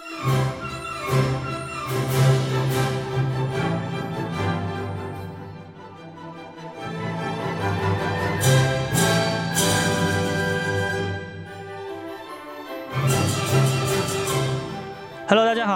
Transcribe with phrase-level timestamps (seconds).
[0.00, 0.47] Hello，大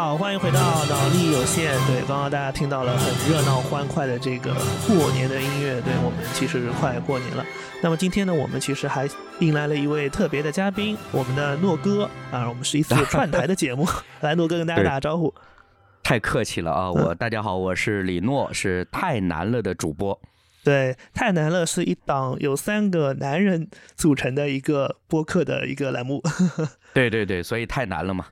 [0.03, 1.79] 好，欢迎回到脑力有限。
[1.87, 4.53] 对，刚刚大家听到了很热闹欢快的这个
[4.89, 5.81] 过年的音乐。
[5.83, 7.47] 对我们其实快过年了。
[7.81, 9.09] 那么今天呢，我们其实还
[9.39, 12.49] 迎来了一位特别的嘉宾，我们的诺哥啊。
[12.49, 13.87] 我们是一次串台的节目，
[14.23, 15.33] 来，诺哥跟大家打个招呼。
[16.03, 16.91] 太客气了啊！
[16.91, 20.21] 我大家好，我是李诺，是太难了的主播。
[20.65, 26.21] 对，太难了是一档由三个男人组成的一个播客的一个栏目。
[26.95, 28.27] 对对对，所以太难了嘛。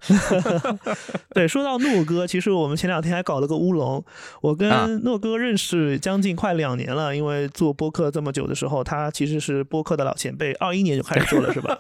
[1.33, 4.05] 对，说到诺哥，其实我们前两天还搞了个乌龙。
[4.43, 11.79] 我跟诺哥认识将近快两年了，因为做播客这么久的时候，他其实是播客的老前辈，二一年就开始做了，是吧？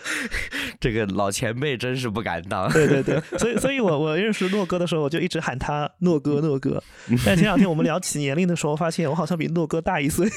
[0.78, 2.70] 这个老前辈真是不敢当。
[2.72, 6.82] 对对对，所以所以我我认识诺哥的时候，我就一直喊他诺哥诺哥。
[7.24, 10.28] 但前两天我们聊起年龄的时候，发现我好像比诺哥大一岁。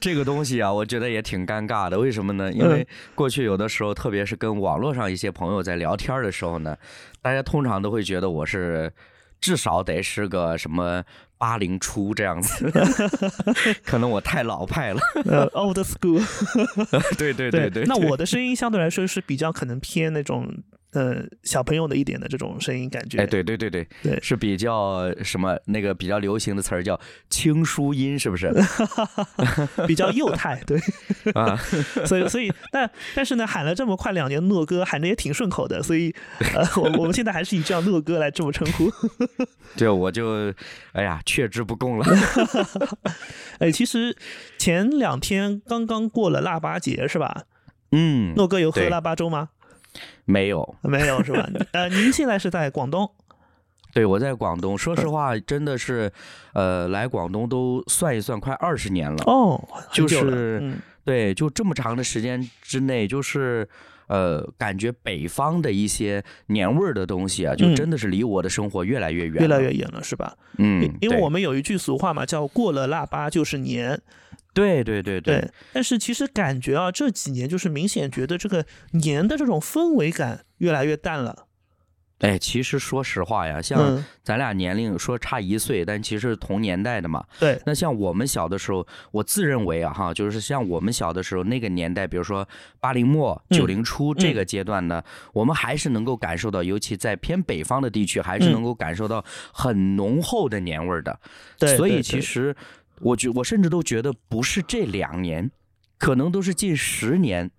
[0.00, 1.98] 这个东西啊，我觉得也挺尴尬的。
[1.98, 2.52] 为什么呢？
[2.52, 2.86] 因为
[3.16, 3.71] 过去有的。
[3.72, 6.76] 时候，特别是跟网络上一些朋友在聊天的时候呢，
[7.20, 8.92] 大家通常都会觉得我是
[9.40, 11.02] 至少得是个什么
[11.38, 12.70] 八零初这样子，
[13.84, 15.00] 可能我太老派了，
[15.54, 16.22] old school。
[17.18, 20.48] 对对对对，那我的声音相对来说是比较可能偏那种。
[20.92, 26.98] 呃，小朋友的一点的这种声音感觉，哎，对对对对对，是比较什么那个比较流行的词儿叫
[27.30, 28.52] 轻舒音，是不是？
[29.88, 30.78] 比较幼态，对
[31.32, 31.56] 啊，
[32.04, 36.14] 所以所以但但是呢，喊了这么快两年诺哥，喊的也挺顺口的，所以
[36.54, 38.90] 呃，我我们现在还是以这样诺哥来这么称呼。
[39.76, 40.52] 对，我就
[40.92, 42.06] 哎呀，却之不恭了。
[43.60, 44.14] 哎，其实
[44.58, 47.44] 前两天刚刚过了腊八节，是吧？
[47.92, 49.48] 嗯，诺哥有喝腊八粥吗？
[50.24, 51.48] 没有，没有是吧？
[51.72, 53.10] 呃，您现在是在广东？
[53.92, 54.76] 对，我在广东。
[54.76, 56.10] 说实话，真的是，
[56.54, 59.22] 呃，来广东都算一算，快二十年了。
[59.26, 59.62] 哦，
[59.92, 60.72] 就是，
[61.04, 63.68] 对，就这么长的时间之内，就是，
[64.06, 70.36] 呃，感觉北方的一些年味儿的东西啊，就真的是离我的生活越来越远，越来越远了，是吧？
[70.58, 74.00] 嗯，因为我们有一句俗话嘛，叫“过了腊八就是年”。
[74.54, 81.46] 对对对对，但是其实感觉啊，这几年就是明显觉得这个年的这种氛围感越来越淡了。
[82.22, 87.24] 哎，其实说实话呀，像咱俩年龄说差一岁，但其实同年代的嘛。
[87.38, 87.60] 对。
[87.66, 92.48] 那像我们小的时候，我自认为啊哈，就是像我们小的时候那个年代，比如说
[92.80, 101.20] 八零末九零初这个阶段呢，我们还是能够感受到，尤其在偏北方的地区，还是能够感受到很浓厚的年味儿的。
[101.58, 101.76] 对。
[101.76, 102.56] 所以其实。
[103.00, 105.50] 我觉我甚至都觉得不是这两年，
[105.98, 107.50] 可能都是近十年，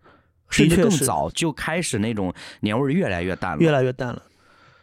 [0.49, 4.21] 甚至更早就开始那种年味儿越来越淡了，越来越淡了。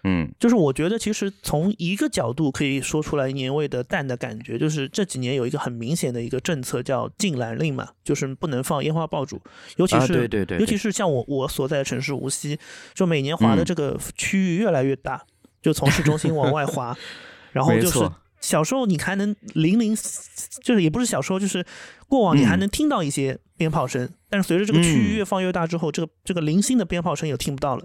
[0.04, 9.40] 嗯，就是我觉得其实从一个角度可以说出来年味的淡的感觉，就是这几年有一个很明显的一个政策叫禁燃令嘛，就是不能放烟花爆竹，
[9.76, 12.58] 尤其是对对对，尤其是像我我所在的城市无锡，
[12.94, 15.22] 就每年划的这个区域越来越大，
[15.62, 16.96] 就从市中心往外划，
[17.52, 17.98] 然后就是。
[18.42, 19.94] 小时候你还能零零，
[20.64, 21.62] 就是也不是小时候，就是
[22.08, 27.84] 过往你还能听到一些鞭炮声，但是随着这个区域越放越大之后，这个这个零星的鞭炮声也听不到了。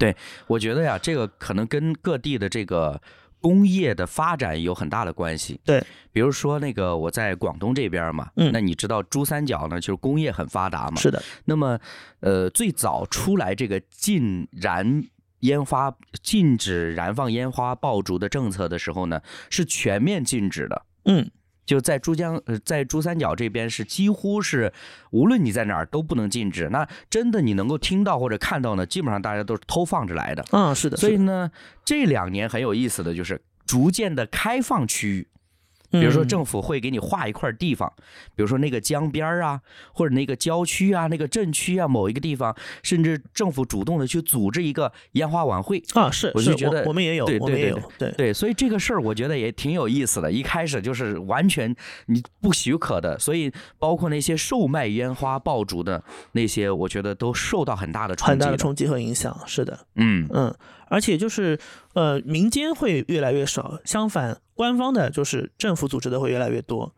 [0.00, 0.16] 对，
[0.48, 3.00] 我觉得呀，这个可能跟各地的这个
[3.40, 5.60] 工业的发展有很大的关系。
[5.64, 5.80] 对，
[6.10, 10.96] 比如说那个我在广东这边嘛，嗯，那你知道珠三角呢，就是工业很发达嘛。
[10.96, 11.22] 是的。
[11.44, 11.78] 那么，
[12.18, 15.04] 呃，最早出来这个禁燃。
[15.40, 15.90] 烟花
[16.22, 20.82] 禁止燃放烟花爆竹的政策的时候呢，是全面禁止的。
[21.06, 21.30] 嗯，
[21.70, 24.72] 就在珠江呃，在珠三角这边是几乎是
[25.12, 26.68] 无论你在哪儿都不能禁止。
[26.70, 30.44] 那真的你能够听到或者看到呢，基本上大家都是偷放着来的。
[30.50, 30.96] 嗯，是的。
[30.96, 31.48] 所以呢，
[31.84, 35.28] 这两年很有意思的就是逐渐的开放区域。
[35.90, 37.92] 比如说，政府会给你划一块地方，
[38.36, 39.60] 比如说那个江边啊，
[39.92, 50.30] 或者那个郊区啊，那个镇区啊，某一个地方，甚至政府主动的去组织一个烟花晚会啊，是，我就觉得我们也有，对对对对对，所以这个事儿我觉得也挺有意思的。
[50.30, 51.74] 一开始就是完全
[52.06, 59.36] 你不许可的，所以包括那些售卖烟花爆竹的那些，我觉得都受到很大的很大的冲击和影响。
[59.46, 60.54] 是的，嗯嗯。
[60.88, 61.56] 而且就是，
[61.94, 66.94] 呃，民间会越来越少，相反，官方的就是政府组织的会越来越多。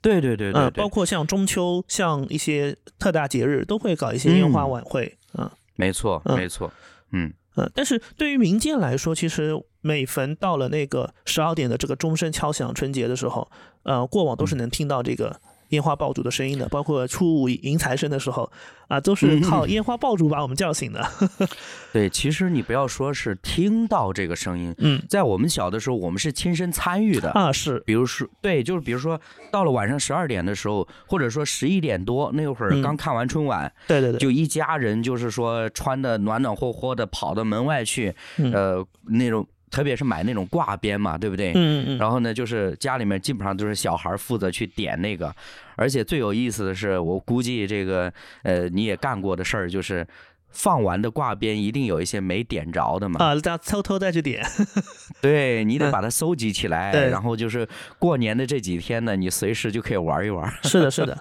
[0.00, 5.18] 对对对对，包括像中秋，像一些特大节日，都会搞一些烟花晚会。
[5.36, 6.72] 嗯，没错，没错。
[7.10, 13.50] 嗯嗯，但是对于民间来说，其实每逢到了那个十二点的这个钟声敲响，春节的时候，
[13.82, 15.40] 呃，过往都是能听到这个
[15.72, 18.50] 烟花爆竹的声音的，包括初五迎财神的时候
[18.88, 21.06] 啊，都是靠烟花爆竹把我们叫醒的。
[21.92, 27.30] 对，其实你不要说是听到这个声音，嗯，在我们小的时候，我们是亲身参与的。
[27.30, 29.20] 啊，是，比如说，对，就是比如说
[29.50, 38.14] 到了晚上十二点的时候，或者说十一点多那会儿刚看完春晚，对对对，就一家人就是说穿的暖暖和和的跑到门外去，
[38.52, 39.46] 呃，那种。
[39.72, 41.52] 特别是买那种挂鞭嘛，对不对？
[41.56, 41.98] 嗯嗯。
[41.98, 45.34] 然后呢，就是家里面基本上都是小孩负责去点那个，
[45.74, 50.06] 而且最有意思的是，我估计这个呃你也干过的事儿，就是
[50.50, 53.24] 放完的挂鞭一定有一些没点着的嘛。
[53.24, 54.44] 啊，再偷偷再去点。
[55.22, 57.66] 对你得把它收集起来，然后就是
[57.98, 60.52] 过年的这几天呢，你随时就可以玩一玩。
[60.62, 61.16] 是的，是的。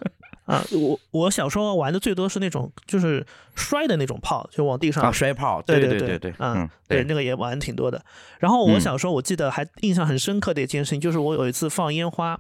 [0.46, 8.04] 啊，我我小时候玩的最多是那种就是摔的那种炮，就往地上啊摔炮，对对对对，嗯，对那个也玩挺多的。
[8.40, 12.38] 然后我小时候我记得还印象很深刻的一件事情，就是我有一次放烟花，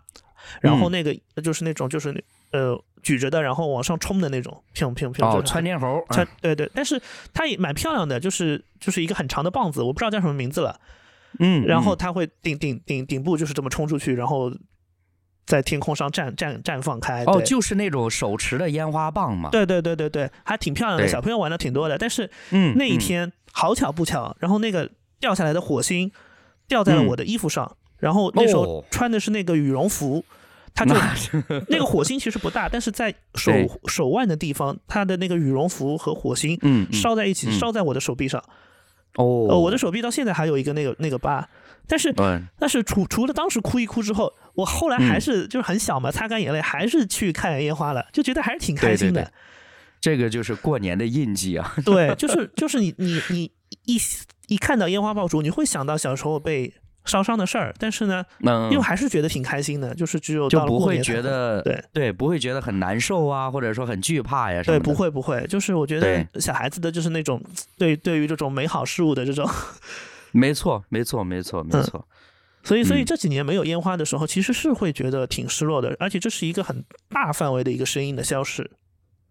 [0.62, 7.00] 然后那个就是那种就是呃举着的，然后往上冲的那种，砰砰砰，哦，窜天猴，窜，对对，但是
[7.33, 10.80] 它也蛮漂亮的，就是就是一个很长的棒子，我不知道叫什么名字了，
[11.39, 14.51] 嗯，然后它会顶顶顶顶部就是这么冲出去，然后。
[15.46, 19.50] 在天空上绽绽绽放开哦，就是那种手持的烟花棒嘛。
[19.50, 21.98] 对对对对对，还挺漂亮的，小朋友玩的挺多的。
[21.98, 24.90] 但是，嗯，那一天好巧不巧，然后那个
[25.20, 26.12] 掉下来的火星
[26.68, 30.24] 掉在了我的衣服上，然后那时候穿的是那个羽绒服，
[30.74, 30.96] 它就
[31.68, 33.52] 那个火星其实不大，但是在手
[33.88, 36.58] 手腕的地方，它的那个羽绒服和火星
[36.94, 38.42] 烧在一起，烧在我的手臂上。
[39.16, 41.50] 哦，我的手臂到现在还有一个那个那个疤。
[41.88, 42.13] 但是，
[42.57, 49.31] 但是除除了当时哭一哭之后，我后来还是就是很小嘛，擦干眼泪，还是去看烟花了，就觉得还是挺开心的。
[50.00, 51.74] 这个就是过年的印记啊。
[51.86, 53.51] 对，就是就是你你你
[53.86, 54.00] 一
[54.48, 56.74] 一看到烟花爆竹，你会想到小时候被
[57.04, 64.63] 烧伤的事儿，但是呢，嗯、又还是觉得挺开心的，就是只有就不会觉得对对，不会觉得很难受啊，或者说很惧怕呀。
[64.63, 67.42] 对，不会不会，就是我觉得小孩子的就是那种
[67.78, 69.50] 对对于这种美好事物的这种。
[70.31, 72.07] 没错，没错，没错，没错。
[72.63, 78.69] 所以，所以这几年没有烟花的时候，其实是会觉得挺失落的，而且这是一个很大范围的一个声音的消失。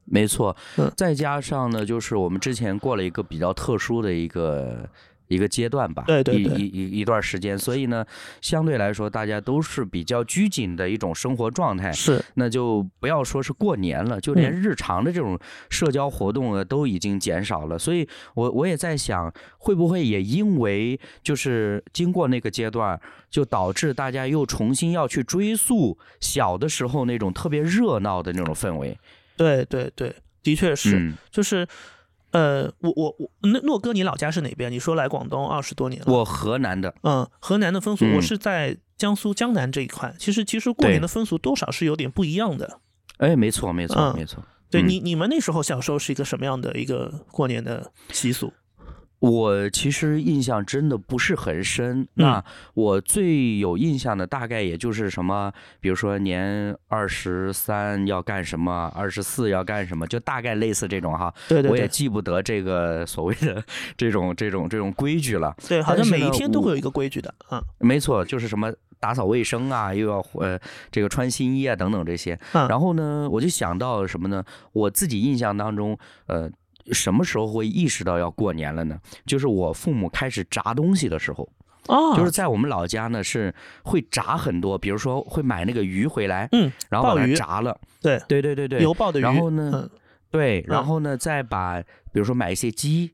[0.04, 0.56] 没错，
[0.96, 4.88] 再加上呢，就是我们之前过了一个比较特殊的一个。
[5.30, 8.04] 一个阶段吧，对对对，一一一段时间，所以呢，
[8.40, 11.92] 相对来说，大家都是比较拘谨的一种生活状态。
[11.92, 15.38] 是，那就不要说是过年了，就连日常的这种
[15.68, 17.78] 社交活动啊，都已经减少了。
[17.78, 23.00] 所以，我我也在想，会不会也因为就是经过那个阶段，
[23.30, 28.98] 就导致大家又重新要去追溯小的时候那种特别热闹的那种氛围？
[29.36, 30.12] 对对对，
[30.42, 31.64] 的确是，就是。
[32.32, 34.70] 呃，我我我，那诺哥，你老家是哪边？
[34.70, 36.12] 你说来广东二十多年了。
[36.12, 36.94] 我河南的。
[37.02, 40.14] 嗯，河南的风俗，我是在江苏江南这一块。
[40.18, 42.80] 其实，其实过年的风俗多少是有点不一样的。
[43.18, 44.42] 哎，没错，没错，没错。
[44.70, 48.52] 对你，你们那时候小时候是一个什么样的一个过年的习俗？
[49.20, 52.06] 我其实印象真的不是很深。
[52.14, 52.42] 那
[52.74, 61.32] 我最有印象的大概也就是什么，比如说年二十三要干什么，二十四要干什么，就大概类似这种哈。
[61.48, 61.70] 对对。
[61.70, 63.62] 我也记不得这个所谓的
[63.96, 65.54] 这种这种这种规矩了。
[65.68, 67.34] 对，好像每一天都会有一个规矩的。
[67.50, 70.58] 嗯，没错，就是什么打扫卫生啊，又要呃
[70.90, 72.38] 这个穿新衣啊等等这些。
[72.54, 72.66] 嗯。
[72.68, 74.42] 然后呢，我就想到什么呢？
[74.72, 76.50] 我自己印象当中，呃。
[76.92, 78.98] 什么时候会意识到要过年了呢？
[79.26, 81.48] 就是我父母开始炸东西的时候，
[81.88, 88.20] 哦，就是在我们老家呢是会炸很多，比如说会买那个鱼回来，嗯，然后把它炸了，对。
[88.28, 89.88] 对对对对，油爆的鱼，然后呢，
[90.30, 91.80] 对，然后呢再把
[92.12, 93.12] 比如说买一些鸡，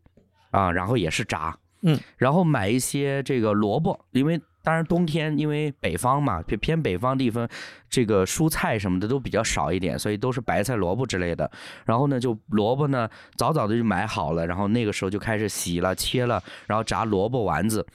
[0.51, 4.41] 啊，然后也是炸，嗯，然后买一些这个萝卜，因为。
[4.67, 7.49] 当然，冬天因为北方嘛，偏偏北方地方，
[7.89, 11.49] 这个蔬菜什么的都比较少一点，所以都是白菜、萝卜之类的。
[11.85, 17.87] 然后呢，就萝卜呢，早早的就买好了，然后那个时候就开始洗了、切了，然后炸萝卜丸子。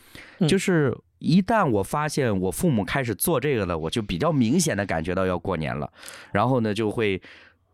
[0.48, 5.92] 就是一旦我发现我父母开始做这个了，我就比较明显的感觉到要过年了。
[6.32, 7.22] 然后呢，就会。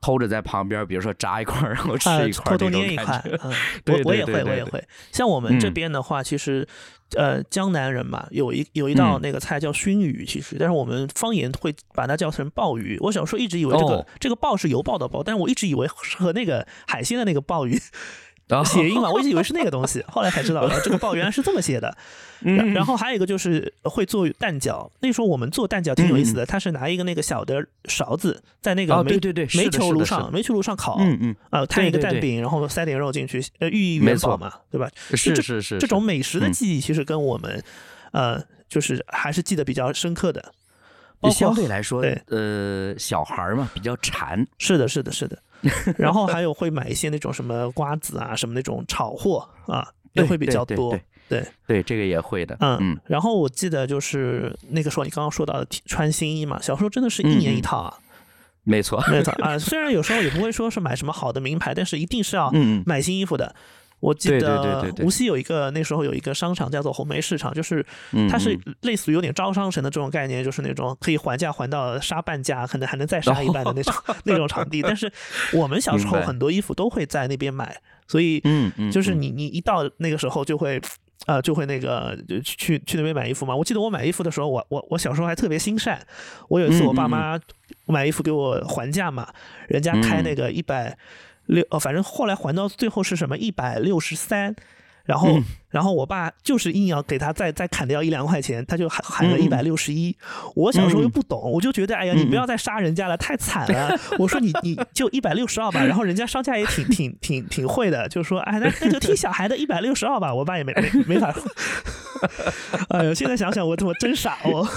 [0.02, 3.22] 偷着在旁边，比如说炸一块， 然后吃一块，偷偷捏一块。
[3.44, 3.52] 嗯，
[3.88, 4.84] 我我也会，我也会。
[5.12, 6.68] 像我们这边的话，其实，
[7.16, 12.98] 呃，江南人嘛，有一有一道那个菜叫熏鱼，其实，但是我们方言会把它叫成鲍鱼。
[13.02, 17.80] 我小时候一直以为这个这个鲍是油爆的鲍，但是我一直以为是和那个海鲜的那个鲍鱼。
[18.66, 21.96] 谐音嘛，我一直以为是那个东西，后来才知道这个“报”原来是这么写的。
[22.74, 29.20] 然后还有一个就是会做蛋饺，那时候我们做蛋饺挺有意思的，他是拿一个那个小的勺子在那个煤
[29.56, 34.88] 煤球炉上煤球炉上烤，嗯嗯，啊摊一个蛋饼，然后塞点肉进去，呃寓意元宝嘛，对吧？
[35.16, 37.64] 是是是，这种美食的记忆其实跟我们，
[38.12, 38.40] 呃，
[38.70, 40.54] 就是还是记得比较深刻的。
[41.32, 44.46] 相对来说，呃，小孩嘛比较馋。
[44.58, 45.38] 是的，是的，是的。
[45.98, 50.98] 然后还有会买一些那种什么瓜子啊，什么那种炒货啊，也会比较多。
[51.28, 52.56] 对对，这个也会的。
[52.60, 53.00] 嗯嗯。
[53.06, 57.98] 然后我记得就是那个时候你刚刚说到的穿新衣嘛，小时候真的是一年一套啊。
[58.64, 59.58] 没错，没错啊。
[59.58, 62.52] 虽然有时候也不会说是买什么好的名牌，但是一定是要
[62.86, 63.56] 买新衣服的。
[64.00, 67.84] 我记得无锡有一个那时候有一个商场叫做红梅市场，就是
[68.30, 73.94] 它是类似于有点招商城的这种概念，就是那种可以还价还到杀半价，可能还能再杀一半的那种
[74.26, 74.82] 那种场地。
[74.86, 75.12] 但是
[75.54, 77.76] 我们小时候很多衣服都会在那边买，
[78.08, 78.40] 所以
[78.92, 80.80] 就是你你一到那个时候就会
[81.26, 83.56] 呃就会那个去去那边买衣服嘛。
[83.56, 86.00] 我记得我买衣服的时候，我我我小时候还特别心善，
[86.50, 87.40] 我有一次我爸妈
[87.88, 89.28] 买衣服给我还价嘛，
[89.68, 90.96] 人家开那个一百。
[91.48, 94.56] 六呃，反正后来还到最后是什么一百六十三，
[95.04, 95.42] 然后。
[95.70, 100.16] 然后我爸就是硬要给他再再砍掉一两块钱，他就喊喊了一百六十一。
[100.56, 103.94] 我小时候又不懂，我就觉得哎呀，你不要再杀人家了，太惨了。
[104.18, 105.84] 我说你你就一百六十二吧。
[105.84, 110.34] 然后人家商家也挺挺挺挺会的，就说哎那那就听小孩的一百六十二吧。
[110.34, 111.36] 我爸也没没没法。
[112.90, 114.68] 哎呦，现在想想我我真傻哦。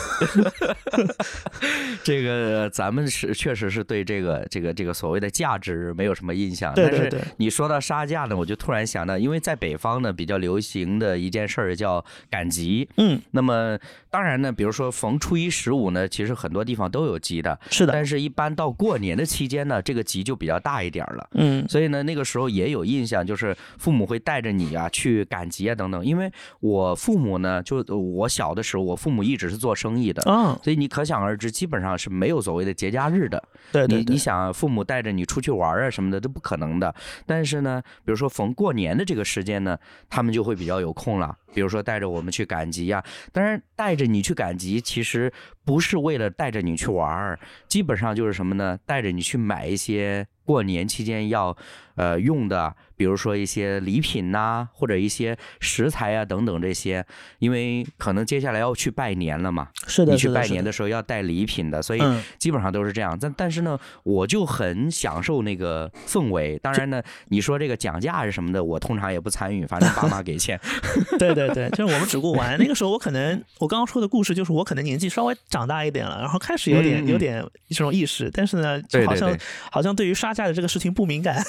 [2.05, 6.73] 这个咱们是确实是对这个这个这个所谓的价值没有什么印象。
[6.77, 10.61] 但是你说到杀价呢，我就突然想到，因为在北方呢比较流。
[10.61, 13.79] 行的一件事儿叫赶集，嗯，那么
[14.11, 17.93] 当然呢，比如说逢初一十五呢，其实很多地方都有集的，是的。
[17.93, 21.65] 但是，一般到过年的期间呢，这个集就比较大一点了，嗯。
[21.69, 26.05] 所以呢，那个时候也有印象，就是父母会带着你啊去赶集啊等等。
[26.05, 30.59] 因为我父母呢，就我小的时候，我父母一直是做生意的，嗯。
[30.63, 33.41] 所以你可想而知，基本上是没有所谓的节假日的。
[33.71, 36.93] 对，你你想，父母带着你出去玩啊什么的都不可能的。
[37.27, 41.37] 但是呢，比如说逢过年的这个时间呢，他们就会比较有空了。
[41.53, 45.33] 比如说带着我们去赶集呀，当然带着你去赶集，其实
[45.65, 47.39] 不是为了带着你去玩儿，
[47.69, 48.79] 基本上就是什么呢？
[48.87, 51.57] 带着你去买一些过年期间要
[51.97, 52.75] 呃用的。
[52.97, 57.03] 比如说一些礼品呐，或者一些食材啊等等这些，
[57.39, 62.03] 因为可能接下来要去拜年了嘛，是的，你去拜年的时候要带礼品的，所以
[62.37, 63.17] 基本上都是这样。
[63.19, 66.59] 但但是呢，我就很享受那个氛围。
[66.59, 70.61] 当然呢，你说这个讲价是什么的，我通常也不参与，反正爸妈给钱。
[71.19, 72.59] 对对对，就是我们只顾玩。
[72.59, 79.37] 那个时候我可能我刚刚说的故事，就是我可能年纪稍微长大一点了，然后开始有点有点这种意识，但是呢，就好像
[79.71, 81.43] 好像对于杀价的这个事情不敏感。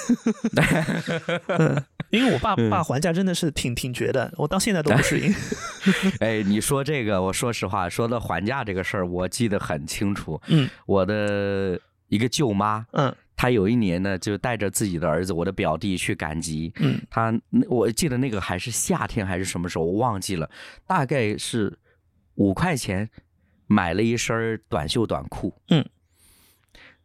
[1.46, 5.32] 嗯，因为我爸爸还价真的是挺挺绝的，我到现在都不适应。
[6.18, 10.40] 哎，你说这个，我说实话，说到还价这个事儿，我记得很清楚。
[10.48, 16.72] 嗯，我的一个舅妈，嗯，她有一年呢，就带着自己的儿子，我的表弟去赶集。
[16.80, 17.32] 嗯，他
[17.68, 20.50] 我记得那个还是夏天还是什么时候，我忘记了，
[20.88, 21.72] 大概是
[22.34, 23.08] 五块钱
[23.72, 25.54] 买了一身短袖短裤。
[25.68, 25.84] 嗯。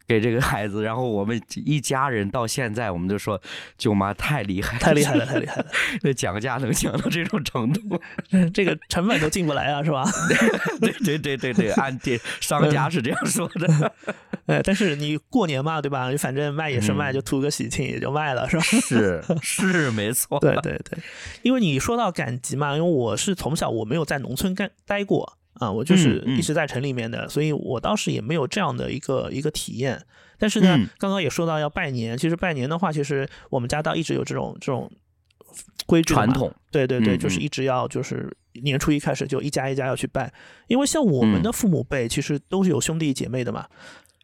[0.09, 3.41] 给这个孩子，然后我们一家人到现在，我们就说
[3.77, 5.65] 舅妈太厉害，太厉害了，太厉害了。
[6.01, 8.01] 那讲价能讲到这种程度，
[8.53, 10.05] 这个成本都进不来啊，是吧？
[10.79, 13.91] 对对对对对，按这商家是这样说的。
[14.45, 16.09] 呃，但是你过年嘛，对吧？
[16.17, 18.63] 反正卖也是卖，就图个喜庆也就卖了，是吧？
[18.63, 20.39] 是是没错。
[20.39, 20.97] 对对对，
[21.41, 25.37] 因为你说到赶集嘛，因为我是从小我没有在农村干待过。
[25.59, 30.01] 啊，我就是一直在城里面的，所以我当时也没有这样的一个一个体验。
[30.39, 34.91] 但是呢，刚刚也说到要拜年，其实拜年的话，其实我们家倒一直有这种这种
[35.85, 36.53] 规矩传统。
[36.71, 40.31] 对对对，就是一直要就是年初一开始就一家一家要去拜，
[40.67, 43.65] 因为像我们的父母辈其实都是有兄弟姐妹的嘛，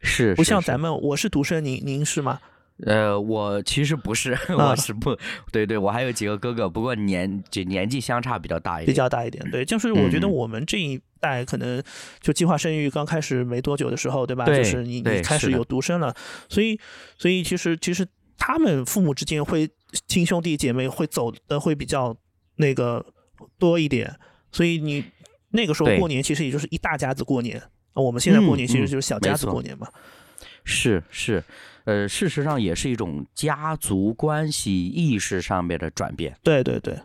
[0.02, 2.38] 是不像咱们，我是独生，您您是吗？
[2.82, 5.16] 呃，我其实不是， 我是不
[5.52, 9.48] 对，对我还有几个哥哥，不过年就年纪相差比较大一点，比较大一点。
[9.50, 11.80] 对，就是我觉得我们这一代可能
[12.20, 14.44] 就计划生育刚开始没多久的时候，对吧？
[14.46, 16.12] 就是你你开始有独生了，
[16.48, 16.78] 所以
[17.16, 18.04] 所以其实其实
[18.36, 19.70] 他们父母之间会
[20.08, 22.14] 亲兄弟姐妹会走的会比较
[22.56, 23.06] 那个
[23.56, 24.12] 多一点，
[24.50, 25.04] 所以你
[25.50, 27.62] 那个时候过年其实也就是一大家子过年，
[27.92, 29.86] 我们现在过年其实就是小家子过年嘛。
[30.64, 31.40] 是是。
[31.84, 36.34] 呃，事实上也是一种家族关系意识上面的转变。
[36.42, 36.98] 对对对，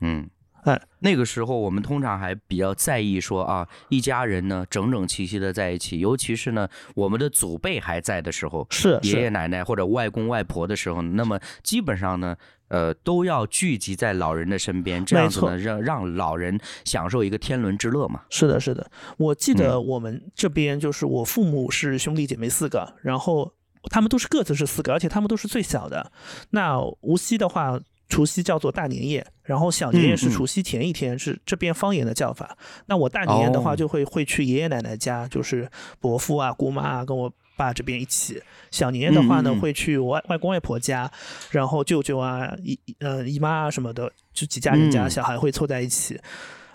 [0.00, 0.30] 嗯，
[0.62, 12.36] 哎，那个时候我们通常还比较在意说啊，一家人呢整整齐齐的在一起，尤其是呢我们的祖辈还在的时候，是爷爷奶奶或者外公外婆的时候，那么基本上呢，
[12.68, 18.22] 呃，都要聚集在老人的身边，这样子呢，让让老人享受一个天伦之乐嘛。
[18.30, 23.52] 是的，是的，我记得我们这边就是我父母是兄弟姐妹四个，然后。
[23.90, 26.12] 他们都是各自是四个，而且他们都是最小的。
[26.50, 32.56] 那无锡的话，除夕叫做大年夜，然后小年夜是除夕前一天，是这边方言的叫法。
[32.86, 35.68] 那我大年夜的话，就会会去爷爷奶奶家，就是
[36.00, 38.40] 伯父啊、姑妈啊，跟我爸这边一起。
[38.70, 41.10] 小年夜的话呢，会去我外外公外婆家，
[41.50, 46.20] 然后舅舅啊、姨呃姨妈啊什么的，就几家人家小孩会凑在一起，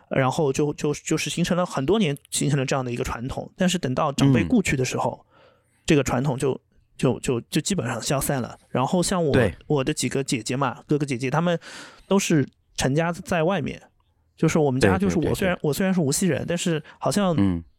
[0.10, 3.50] 然后就就就是形成了很多年形成了这样的一个传统。
[3.56, 5.26] 但是等到长辈故去的时候，
[5.86, 6.60] 这个传统就。
[7.00, 8.56] 就就就基本上消散了。
[8.70, 11.58] 然后像我我的几个姐姐嘛，哥哥姐姐他们
[12.08, 13.82] 都是成家在外面。
[14.38, 17.36] 就是我们家就是我虽然我虽然是无锡人，但是好像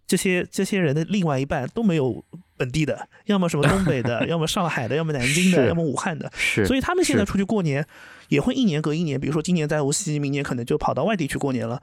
[0.07, 2.23] 这些这些人的另外一半都没有
[2.57, 6.31] 本地的，要么什么东北的， 要么上海的，要么南京的，要么武汉的。
[6.35, 6.67] 是。
[6.67, 7.87] 所以他们现在出去过年
[8.29, 11.81] 也会一年隔一年，比如说今年在无锡，明年可能就跑到外地去过年了。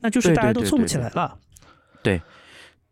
[0.00, 1.36] 那就是大家都凑不起来了。
[2.02, 2.20] 对。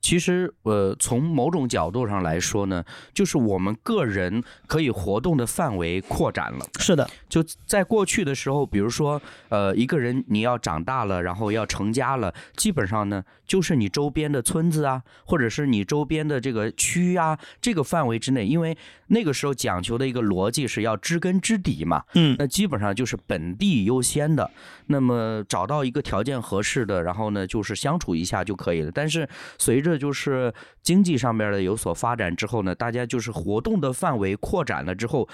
[0.08, 6.64] 其实，呃，从某种角度上来说呢，就是我们个人可以活动的范围扩展了。
[6.78, 18.74] 是的，就在过去的时候，比如说，呃，一个人你要长大了，然后要成家了，基本上呢，就是你周边的村子啊，或者是你周边的这个区啊，这个范围之内，因为
[19.08, 22.02] 那个时候讲求的一个逻辑是要知根知底嘛。
[22.14, 22.34] 嗯。
[22.38, 24.50] 那基本上就是本地优先的，
[24.86, 28.90] 那么找到一个条件合适的，然后呢，就是相处一下就可以了。
[28.90, 35.28] 但是随着这就是经济上面的有所发展之后呢，大家就是活动的范围扩展了之后，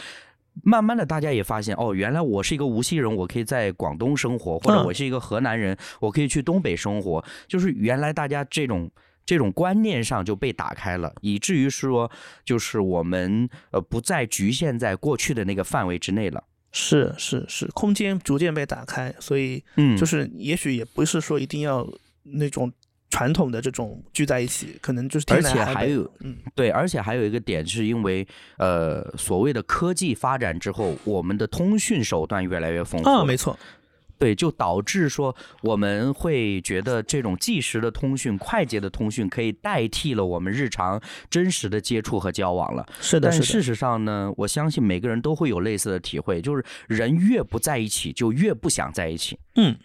[0.62, 7.23] 慢慢的大家也发现哦，原来我是一个无锡人，我可以在广东生活，或者我是一个河南人，我可以去东北生活。
[7.47, 8.90] 就是原来大家这种
[9.26, 12.11] 这种观念上就被打开了，以至于说
[12.42, 16.42] 就是我们呃不再局限在过去的那个范围之内了。
[16.73, 21.87] 是是是，空间逐渐被打开，所以嗯，就是也许也不是说一定要
[22.23, 22.73] 那种。
[23.14, 28.26] 传统的这种聚在一起，可能就是而且还有，嗯，对，而且还有一个点，是因为
[28.59, 33.56] 呃，所谓的科技发展之后，我们的通讯手段越来越丰富啊，没错，
[34.18, 42.85] 对，就导致说我们会觉得这种即时的通讯、快捷的通讯可以代替了我们日常真实的接触和交往了。
[43.00, 49.38] 是的，但事实上呢，我相信每个人都会有类似的体会，就是人越不在一起，就越不想在一起。
[49.54, 49.76] 嗯。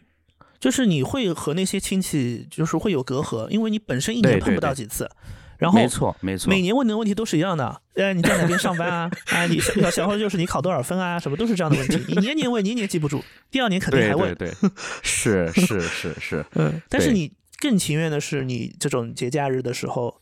[0.59, 5.09] 就是你会和那些亲戚就是会有隔阂，因为你本身一年碰不到几次，
[5.57, 9.11] 然后没错没错，每年问的问题都是一样的，呃，你在哪边上班啊？
[9.27, 11.17] 啊，你小小时就是你考多少分啊？
[11.17, 14.35] 什么都是这样的问题，你年年问，年年记不住，第二年肯定还问。
[14.35, 16.81] 对对对，是是是是， 嗯。
[16.89, 20.19] 但是你更情愿的是，你这种节假日的时候，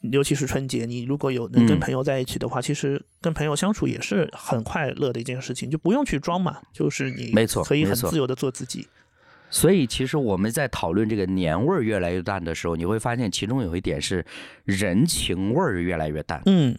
[0.00, 8.88] 尤其是春节，你如果有能跟朋友在一起的话，其实跟朋友相处也是很快乐的一件事情，就不用去装嘛，就是你没错，可以很自由的做自己。
[9.48, 14.24] 所以，其实我们在讨论这个年味儿越来越淡的时候，你会发现其中有一点是
[14.64, 16.42] 人情味儿越来越淡。
[16.46, 16.76] 嗯，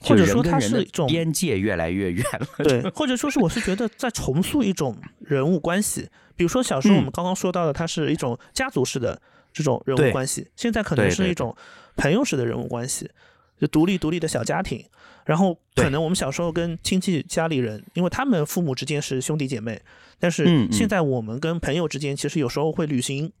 [0.00, 2.64] 或者说它是一种边界越来越远了。
[2.64, 6.08] 对，或者说是我是觉得在重塑一种人物关系。
[6.34, 9.20] 比如说小时候我们刚刚说到的，它是一种家族式的
[9.52, 11.54] 这种人物关系，现在可能是一种
[11.96, 13.10] 朋友式的人物关系，
[13.58, 14.84] 就独立独立的小家庭。
[15.24, 19.80] 然后可能我们小时候跟亲戚家里人，因为他们父母之间是兄弟姐妹。
[20.18, 23.32] 但是现在我们跟朋友之间，其实有时候会旅行，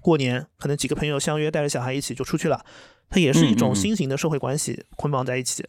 [0.00, 2.64] 过年可能几个朋友相约带着小孩一起就出去了，
[3.08, 5.64] 它也是一种新型的社会关系捆绑在一起。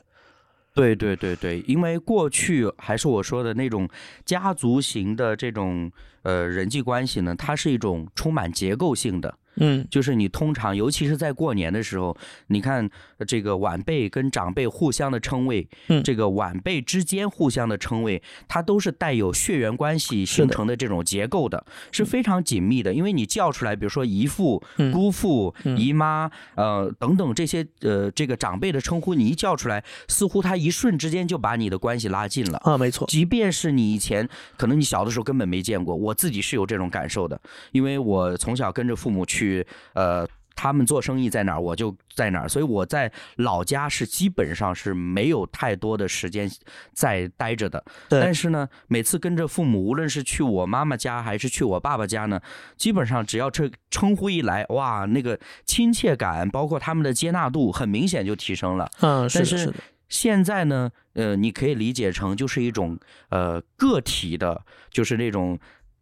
[0.74, 3.90] 对对对对，因为过去还是我说的那种
[4.26, 5.92] 家族型的这种
[6.24, 9.38] 呃人际关系呢，它是一种充满结构性的。
[9.58, 12.16] 嗯，就是你通常，尤其是在过年的时候，
[12.48, 12.90] 你看
[13.28, 22.94] 这个晚辈跟长辈互相的称谓，嗯，这个晚辈之间互相的称谓，它都是带有血缘关系形成的这种结构的，是非常紧密的。
[22.94, 33.06] 因为你叫出来，比如说姨父、姑父、姨妈，呃等等这些呃这个长辈的称呼，你一叫出来，似乎他一瞬之间就把你的关系拉近了啊，没错。
[33.08, 37.38] 即便是你以前可能你小的时候根本没见过，我自己是有这种感受的，
[37.74, 39.42] 因为我从小跟着父母去。
[39.42, 46.48] 去呃，他们做生意在哪儿，我就在哪儿，所以我在老家是基本上是没有太多的时间
[46.94, 47.84] 在待着的。
[48.08, 52.40] 但是呢，每次跟着父母，无论是去我妈妈家还是去我爸爸家呢，
[52.78, 58.88] 基本上只要这称呼一来，哇，那个亲切感，包括他们的接纳度，很明显就提升了。
[59.00, 59.74] 嗯，但是
[60.08, 65.58] 现在呢，呃，你可以理解成就是一种呃个体的，就是那种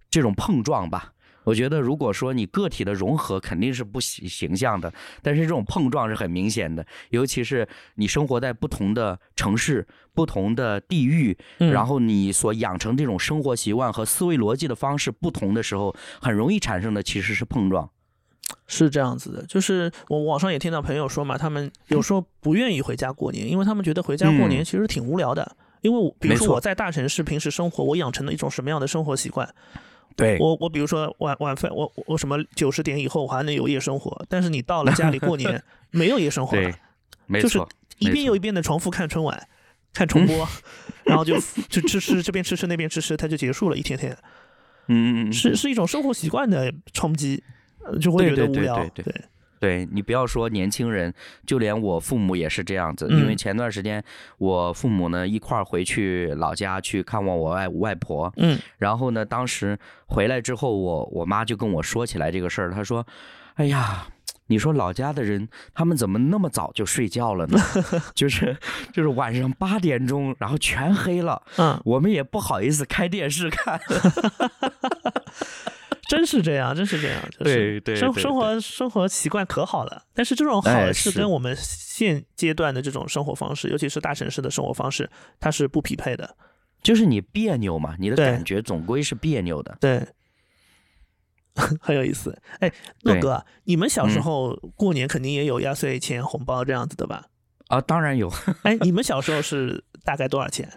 [0.10, 1.13] 这种碰撞吧。
[1.45, 4.93] 我觉得，如果说你个体的融合肯定是不形形象的，
[5.24, 6.86] 但是这种碰撞是很明显的。
[7.10, 17.89] 尤其是你生活在不同的城市、不同的地域，然后你所养成这种生活习惯和思维逻辑的方式不同的时候，很容易产生的其实是碰撞。
[18.67, 25.56] 是这样子的，就是我网上也听到朋友说嘛，他们有时候不愿意回家过年，因为他们觉得回家过年其实挺无聊的。
[25.82, 29.52] 因为我比如说我在大城市平时生活，我养成了一种什么样的生活习惯？
[30.15, 30.38] 对。
[30.39, 36.72] 我我比如说晚晚饭，我我什么九十点以后我还能有夜生活，但是你到了家里过年 没有夜生活了
[37.41, 37.60] 就是，
[38.00, 39.48] 一遍又一遍的重复看春晚，
[39.93, 40.48] 看重播，
[41.04, 41.36] 然后就
[41.69, 44.12] 就吃吃这边吃吃那边吃吃，它就结束了，一天天
[44.88, 47.43] 嗯嗯嗯，是是一种生活习惯的冲击，
[47.84, 48.76] 呃就会觉得无聊。
[48.78, 49.26] 对对对
[49.91, 51.13] 你不要说年轻人，
[51.45, 53.08] 就连我父母也是这样子。
[53.10, 54.04] 因为嗯前段时间
[54.38, 63.06] 我父母呢一块儿回去老家去看望我外外婆，嗯然后呢，当时回来之后，我我妈就跟我说起来这个事儿，她说
[63.56, 64.08] ：“哎呀。”
[64.52, 67.60] 你说老家的人，他们怎么那么早就睡觉了呢？
[68.15, 68.58] 就是
[68.91, 73.80] 就是晚上八点钟，然后全黑了，嗯，我们也不好意思开电视看。
[76.10, 85.08] 真是这样，真是这样，就是对对对生生活生活习惯可好了，但是这种好哎是是跟我们现阶段的这种生活方式，尤其是大城市的生活方式，
[85.39, 86.36] 它是不匹配的。
[86.82, 89.78] 就是你别扭嘛，你的感觉总归是别扭的。
[89.80, 90.04] 对，
[91.80, 92.36] 很有意思。
[92.60, 92.72] 哎，
[93.04, 97.26] 诺哥，你们小时嗯候过年肯定也有压岁钱、红包这样子的吧？
[97.67, 98.32] 啊，当然有。
[98.63, 100.67] 哎，你们小时候 是大概多少钱？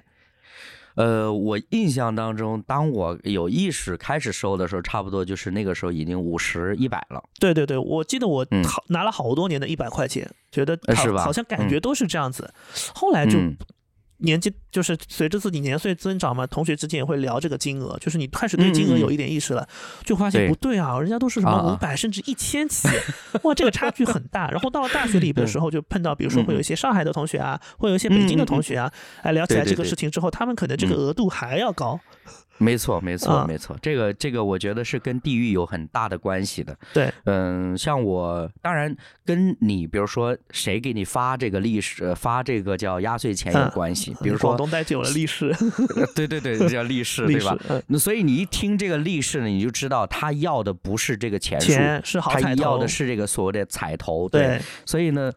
[0.95, 7.23] 呃，我印象当中，当我有意识开始收的时候，差不多就是那个时候已经五十、一百了。
[7.41, 12.53] 对对对，我记得我嗯好拿了好多年的一百块钱，觉得是吧好像感觉都是这样子。
[12.95, 13.57] 后来就嗯
[14.23, 19.69] 年纪就是随着自己年岁增长嘛，同学之间也会聊这个金额，就是你开始对金额有一点意识了，
[20.05, 22.89] 就发现不对啊，人家都是什么五百甚至一千起，
[23.43, 24.51] 哇，这个差距很大。
[24.51, 31.03] 然后到了大学里的时候，就碰到比如说会有一些上海的同学啊，会有一些北京的同学啊，哎，聊起来这个事情之后，他们可能这个嗯。
[31.03, 31.99] 额度还要高。
[32.59, 33.77] 没错，没错，啊没错。
[33.83, 36.77] 这个这个，我觉得是跟地域有很大的关系的。
[36.93, 44.15] 对，嗯，像我，当然跟你，比如说谁给你发这个历史，呃发这个叫压岁钱有嗯关系。
[44.23, 45.49] 比如说，广东待久了，历史，
[45.97, 54.29] 呃对对对，这叫历史，对吧？，嗯，那所以你一听这个历史呢，你就知道他要的不是这个钱数，钱是好他彩头要的，是这个所谓的彩头。
[54.29, 55.33] 对，所以呢，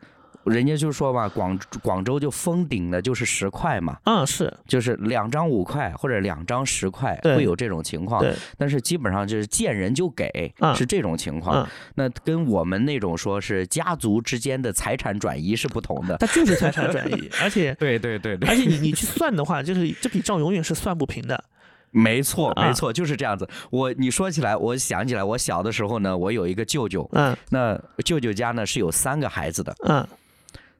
[0.45, 4.53] 人家就说嘛，广广州就封顶的就是十块嘛，嗯，是。
[4.67, 8.23] 就是两张五块或者两张十块，会有这种情况。
[8.57, 11.63] 但是基本上就是见人就给，嗯是这种情况。
[11.63, 16.17] 嗯，那跟我们那种说是家族之间的财产转移是不同的。
[16.17, 21.43] 它就是财产转移， 而且对对对对，而且你你去算的话，就是这笔账永远是算不平的。
[21.91, 22.67] 没错啊。
[22.67, 23.47] 没错，就是这样子。
[23.69, 27.35] 我你说起来，我想起来，我小的时候呢，我有一个舅舅，嗯。
[27.49, 30.05] 那舅舅家呢是有三个孩子的，嗯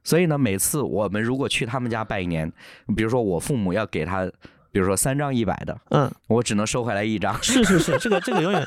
[0.06, 2.50] 所以呢，每次我们如果去他们家拜年，
[2.96, 4.24] 比如说我父母要给他，
[4.72, 7.38] 比如说三张一百的，嗯，我只能收回来一张。
[7.44, 8.66] 是是是，这个这个永远，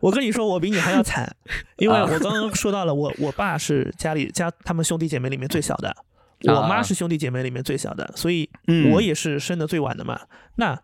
[0.00, 1.30] 我跟你说，我比你还要惨，
[1.78, 10.20] 因为啊我刚刚说到了，我我爸是家里家他们兄弟姐妹里面最小的，啊我妈是兄弟姐妹里面最小的，所以嗯我也是生的最晚的嘛。
[10.54, 10.80] 那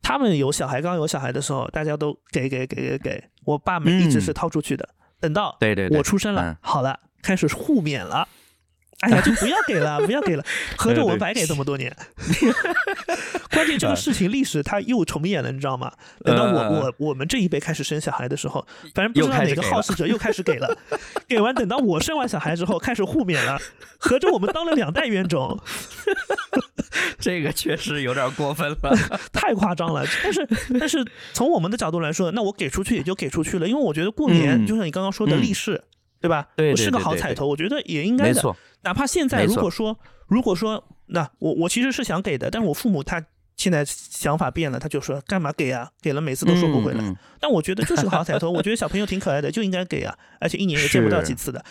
[0.00, 4.88] 他们有小孩，刚有小孩的时候，大家都给给给给给，我爸们一直是掏出去的。
[5.20, 8.26] 等到对对对，我出生了嗯，好了，开始互免了。
[9.04, 10.44] 哎呀，就不要给了， 不要给了，
[10.76, 11.94] 合着我们白给这么多年。
[13.52, 15.92] 关键这个事情历史它又重演了，你知道吗？
[16.24, 20.76] 等到我我我们这一辈开始生小孩的时候，反正不知道哪个好事者又开始给了，
[21.28, 23.60] 给完等到我生完小孩之后开始互免了，
[23.98, 25.58] 合着我们当了两代冤种，
[27.18, 29.20] 这个确实有点过分了。
[29.32, 30.04] 太夸张了。
[30.22, 35.82] 但是但是从我们的角度来说，那我给出去也就给出去了，因为我觉得过年嗯就像你刚刚说的嗯立誓，
[36.24, 36.48] 对吧？
[36.56, 38.32] 对是个好彩头，我觉得也应该的。
[38.32, 43.22] 没错，哪怕现在如果说如果说那我我其实是想给的，但是我父母他
[43.58, 45.90] 现在想法变了，他就说干嘛给啊？
[46.00, 47.14] 给了每次都收不回来。
[47.38, 51.62] 但我觉得就是个好彩头， 我觉得小朋友挺可爱的，就应该给啊，而且一年也见不到几次的。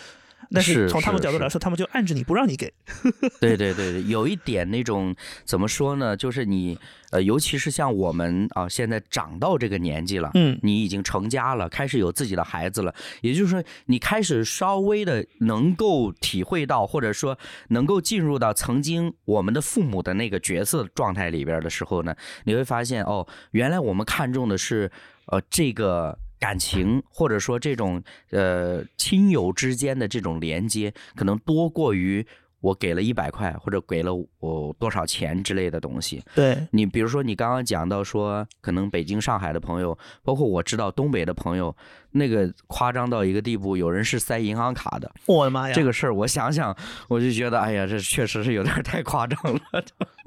[0.54, 2.72] 但是从他们角度来说，他们就按着你不让你给。
[3.40, 5.14] 对对对对，有一点那种
[5.44, 6.16] 怎么说呢？
[6.16, 6.78] 就是你
[7.10, 17.38] 呃，尤其是像我们啊，现在长到这个年纪了，嗯你已经成家了，开始有自己的孩子了，也就是说，你开始稍微的能够体会到，或者说
[17.68, 22.14] 能够进入到曾经我们的父母的那个角色状态里边的时候呢，
[22.44, 24.90] 你会发现哦，原来我们看重的是
[25.26, 26.18] 呃这个。
[26.44, 32.26] 感情或者说这种呃亲友之间的这种连接，可能多过于
[32.60, 36.22] 我给了一百块或者给了我多少钱之类的东西。
[36.34, 41.74] 对，你比如说，你刚刚讲到说，可能北京、上海的朋友，包括我知道东北的朋友，
[42.14, 45.10] 那个夸张到一个地步，有人是塞银行卡的。
[45.26, 45.74] 我的妈呀！
[45.74, 46.74] 这个事儿，我想想，
[47.08, 49.60] 我就觉得，哎呀，这确实是有点太夸张了。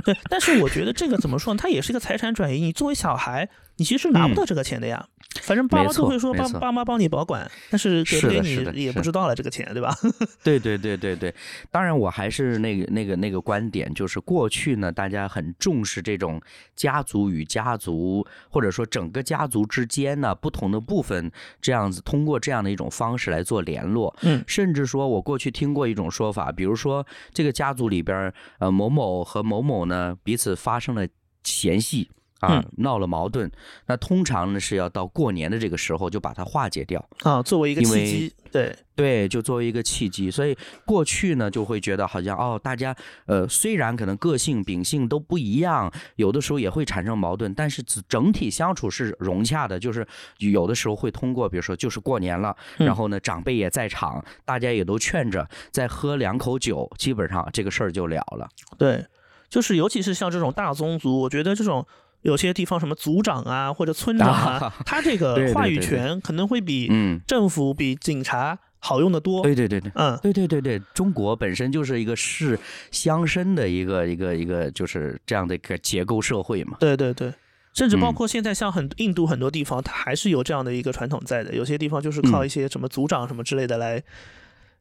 [0.04, 1.60] 对，但是我觉得这个怎么说呢？
[1.62, 2.60] 它也是一个财产转移。
[2.62, 5.08] 你作为小孩，你其实拿不到这个钱的呀。
[5.42, 9.94] 反正爸妈都会说爸爸妈帮你保管，但是给不给是的是的你也不知道了这个钱，对吧？
[10.42, 11.34] 对对对对对，
[11.70, 16.42] 当然我还是那个那个那个观点，就是过去呢，大家很重视这种
[16.76, 21.30] 家族与家族，或者说整个家族之间呢不同的部分，
[21.62, 24.16] 这样子通过这样的一种方式来做联络。
[24.24, 31.08] 嗯甚至说我过去听过一种说法，比如说这个家族里边，呃，某某和某某呢彼此发生了
[31.44, 32.10] 嫌隙。
[32.40, 33.52] 啊，闹了矛盾，
[33.88, 37.04] 那通常呢是要到过年的这个时候就把它化解掉。
[37.24, 42.96] 啊，作为一个契机，对，对，就作为一个契机，所以过去呢就会觉得好像哦，大家
[43.26, 49.80] 呃虽然可能个性秉性都不一样，有的时候也会产生矛盾，但是整整体相处是融洽的。
[49.80, 50.06] 就是
[50.40, 58.48] 有的时候会通过，比如说就是过年了，嗯然后呢长辈也在场，大家也都劝着，再喝两口酒，基本上这个事儿就了了。
[58.78, 59.06] 对，
[59.50, 61.86] 就是尤其是像这种大宗族，我觉得这种
[62.28, 69.42] 有些地方什么组长啊或者村长啊，他这个 话语权可能会比嗯，政府、比警察好用的多。
[69.44, 69.90] 对对对对。
[69.96, 72.60] 嗯，对对对对，中国本身就是一个市
[72.92, 76.76] 乡绅的一个一个一个，就是这样的一个结构社会嘛。
[76.82, 77.34] 对对对。
[77.74, 81.54] 甚至包嗯括现在像很印度很多地方，它还是有这样的一个传统在的。
[81.54, 84.04] 有些地方就是靠嗯一些什么族长什么之类的来，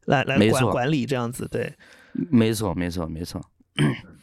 [0.07, 1.47] 来来管管理这样子。
[1.49, 1.73] 对，
[2.31, 3.41] 没错，没错，没错。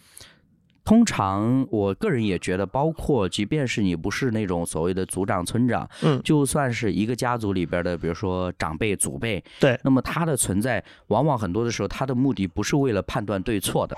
[0.85, 6.21] 通常，我个人也觉得，包括即便是你不是那种所谓的族长、村长，嗯。
[6.23, 9.79] 就算是一个家族里边的，比如说长辈、祖辈，对。
[9.83, 13.97] 那么他的存在，往往很多的时候，他的目的不是为了判断对错的，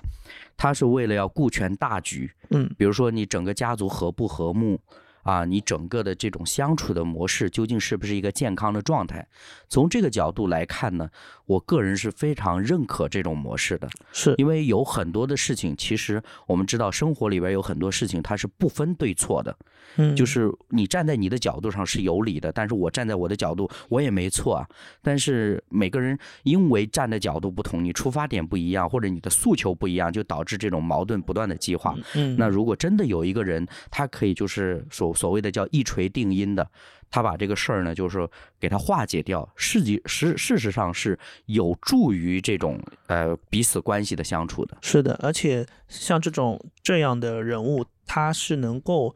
[0.56, 2.30] 他是为了要顾全大局。
[2.52, 2.70] 嗯。
[2.78, 4.80] 比如说你整个家族和不和睦
[5.26, 9.28] 啊，你整个的这种相处的模式究竟是不是一个健康的状态？
[9.68, 11.10] 从这个角度来看呢，
[11.48, 13.90] 我个人是非常认可这种模式的。
[14.12, 19.58] 是，因为有很多的事情，其实我们知道生活里边有很多事情它是不分对错的，
[19.98, 24.68] 嗯就是你站在你的角度上是有理的，但是我站在我的角度我也没错啊。
[25.02, 31.96] 但是每个人因为站的角度不同，你出发点不一样，或者你的诉求不一样，就导致这种矛盾不断的激化。
[32.14, 36.70] 嗯那如果真的有一个人，他可以就是所所谓的叫一锤定音的，
[37.10, 44.78] 他把这个事儿呢，就是给他化解掉，事际事事实上是有助于这种呃彼此关系的相处的。
[44.82, 49.16] 是的，而且像这种这样的人物，他是能够，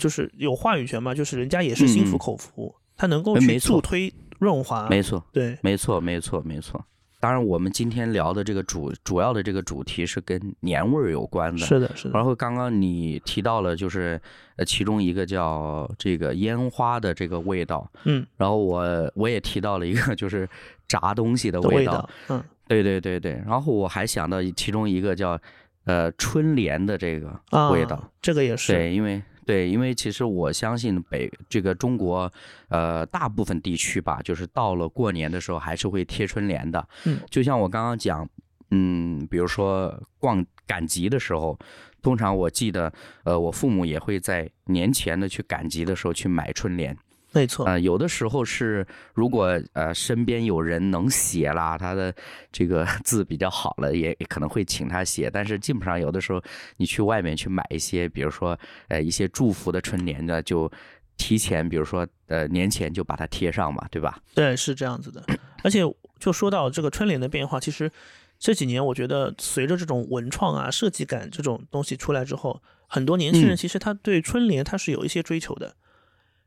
[0.00, 4.88] 就是有话语权嘛，就是人家也是心服口服，他能够去助推润滑。
[4.88, 6.84] 没错，对，没错，没错，没错。
[7.18, 11.58] 当然，我们今天聊的这个主主要的这个主题是跟年味儿有关的。
[11.58, 14.20] 是的，是的，然后刚刚你提到了，就是
[14.56, 20.48] 呃，其中一个叫这个烟花的这个味道，嗯，然后我我也提到了一个就是
[20.86, 23.42] 炸东西的的味道，味道，嗯，对对对对。
[23.46, 25.40] 然后我还想到其中一个叫
[25.84, 32.30] 呃春联的这个啊，味道，这个也是，对，因为对，因为其实我相信北这个中国
[32.68, 38.28] 呃大部分地区吧，就是到了过年的时候还是会贴春联的，嗯，就像我刚刚讲。
[38.72, 41.56] 嗯，比如说逛赶集的时候，
[42.02, 46.98] 通常我记得，呃，我父母也会在年前的去赶集的时候去买春联。
[47.36, 52.12] 没错，呃，有的时候是如果呃身边有人能写啦，他的
[52.50, 55.30] 这个 字比较好了，也也可能会请他写。
[55.30, 56.42] 但是基本上有的时候
[56.78, 60.70] 你去外面去买一些，比如说呃一些祝福的春联的，就
[61.18, 64.18] 提前，比如说呃年前就把它贴上嘛，对吧？
[64.34, 65.22] 对，是这样子的。
[65.62, 65.80] 而且
[66.18, 67.90] 就说到这个春联的变化，其实
[68.38, 75.68] 这几年我觉得随着这种文创啊、设计感这种东西出来之后，很多年轻人嗯其实他对春联他是有一些追求的。
[75.68, 75.74] 啊，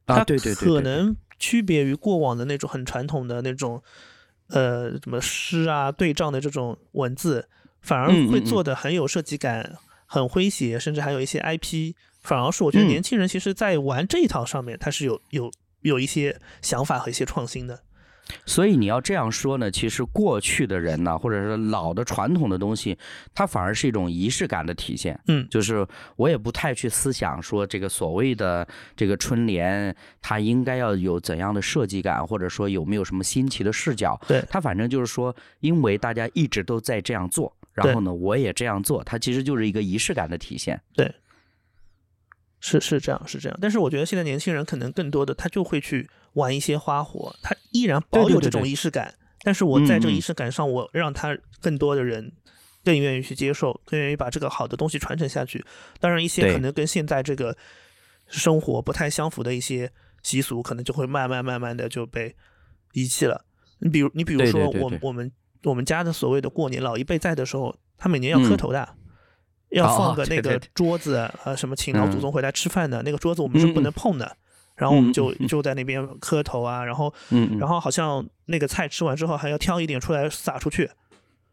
[0.09, 3.81] 它可能区别于过往的那种很传统的那种，
[4.47, 7.47] 呃，什么诗啊、对仗的这种文字，
[7.81, 11.93] 反而会做的很有设计感，很诙谐，甚至还有一些 IP。
[12.21, 15.49] 反而是我觉得嗯年轻人其实在玩这一套上面，他是有有
[15.81, 17.81] 有一些想法和一些创新的。
[18.45, 22.97] 所以你要这样说呢，其实过去的人呢，或者是老的传统的东西，
[23.33, 25.19] 它反而是一种仪式感的体现。
[25.27, 34.19] 嗯就是我也不太去思想说这个所谓的这个春联，它应该要有怎样的设计感，或者说有没有什么新奇的视角。
[34.27, 40.79] 对它反正就是说，因为大家一直都在这样做，然后呢，我也这样做，它其实就是一个仪式感的体现。
[40.95, 41.13] 对
[42.61, 49.13] 是是这样是这样，但是我觉得现在年轻人可能更多的他就会去玩一些花火，他依然保有这种对对对对仪式感，
[49.43, 52.31] 但是我在这个仪式感上，我让他更多的人
[52.83, 55.63] 更愿意去接受，更愿意把这个好的东西传承下去。
[55.99, 57.55] 当然，一些可能跟现在这个
[58.27, 59.91] 生活不太相符的一些
[60.23, 62.35] 习俗，可能就会慢慢慢慢的就被
[62.93, 63.45] 遗弃了。
[63.79, 65.31] 你比如你比如对说我我们
[65.63, 68.95] 我们家的所谓的过年，老一辈在的时候，他每年要磕嗯头的。
[69.69, 74.35] 要哦放个那个桌子，呃，什么请老祖嗯宗回来吃饭的那个桌子，我们是不能碰的。
[74.79, 80.89] 然后我们就就在那边磕头啊，然后嗯，然后好像那个菜吃完之后还要挑一点出来撒出去。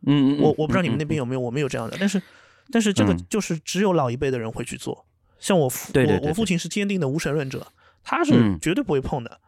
[0.06, 2.22] 嗯嗯，我我不知道你们那边有没有，我们有这样的，但是
[2.70, 5.04] 但是这个嗯就是只有老一辈的人会去做。
[5.40, 7.66] 像我父我我父亲是坚定的无神论者，
[8.04, 9.40] 他是嗯绝对不会碰的。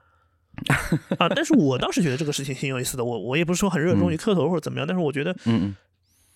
[1.18, 3.04] 啊，但是我倒是觉得这个事情挺有意思的。
[3.04, 5.76] 我我也不是说很热衷于磕头或者怎么样，但是我觉得嗯嗯，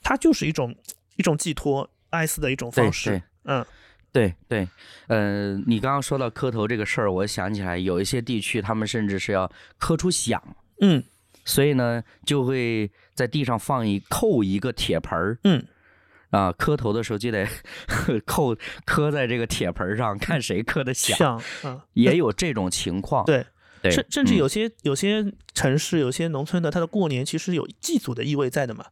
[0.00, 0.72] 它就是一种
[1.16, 3.20] 一种寄托哀思的一种方式。
[3.44, 3.66] 嗯
[4.12, 4.68] 对对，
[5.07, 10.42] 呃，你刚刚说到磕头这个事儿，我想起来有一些地区他们甚至是要磕出响，
[10.81, 11.03] 嗯
[11.44, 15.64] 所以呢就会在地上放一扣一个铁盆儿嗯，
[16.31, 17.48] 啊，磕头的时候就得
[18.27, 21.42] 扣磕在这个铁盆儿上，看谁磕的响，
[21.94, 23.25] 也有这种情况。
[23.27, 23.44] 对，
[23.83, 28.87] 对，甚甚至嗯有些有些城市、有些农村的，它的过年其实有祭祖的意味在的嘛。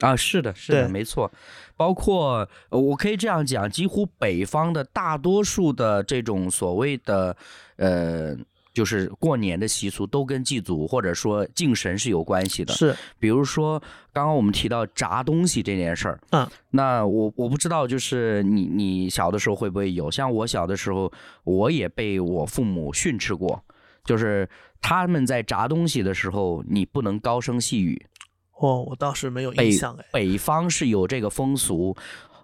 [0.00, 1.30] 啊，是的，是的，没错。
[1.76, 7.34] 包括呃我可以这样讲，几乎北方的大多数的这种所谓的
[7.76, 8.36] 呃，
[8.74, 12.74] 就是过年的习俗，都跟祭祖或者说敬神是有关系的。
[12.74, 13.78] 是，比如说
[14.12, 20.10] 刚刚我们提到炸东西这件事儿，嗯，那我我不知道，就是你你小的时候会不会有？
[20.10, 21.10] 像我小的时候，
[21.44, 23.62] 我也被我父母训斥过，
[24.04, 24.46] 就是
[24.82, 28.06] 他们在炸东西的时候，你不能高声细语。
[28.60, 30.04] 哦，我倒是没有印北象哎。
[30.12, 31.96] 北方是有这个风俗，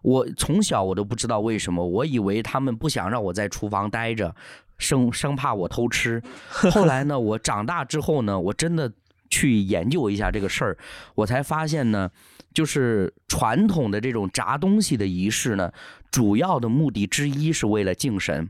[0.03, 4.35] 我从小我都不知道为什么，我以为他们不想让我在厨房待着，
[4.79, 6.23] 生生怕我偷吃。
[6.73, 8.91] 后来呢，我长大之后呢，我真的
[9.29, 10.79] 去研究一下这个事儿，
[11.15, 12.11] 我才发现呢，
[12.55, 15.71] 就是传统的这种炸东西的仪式呢，
[16.11, 18.49] 主要的目的之一是为了敬神，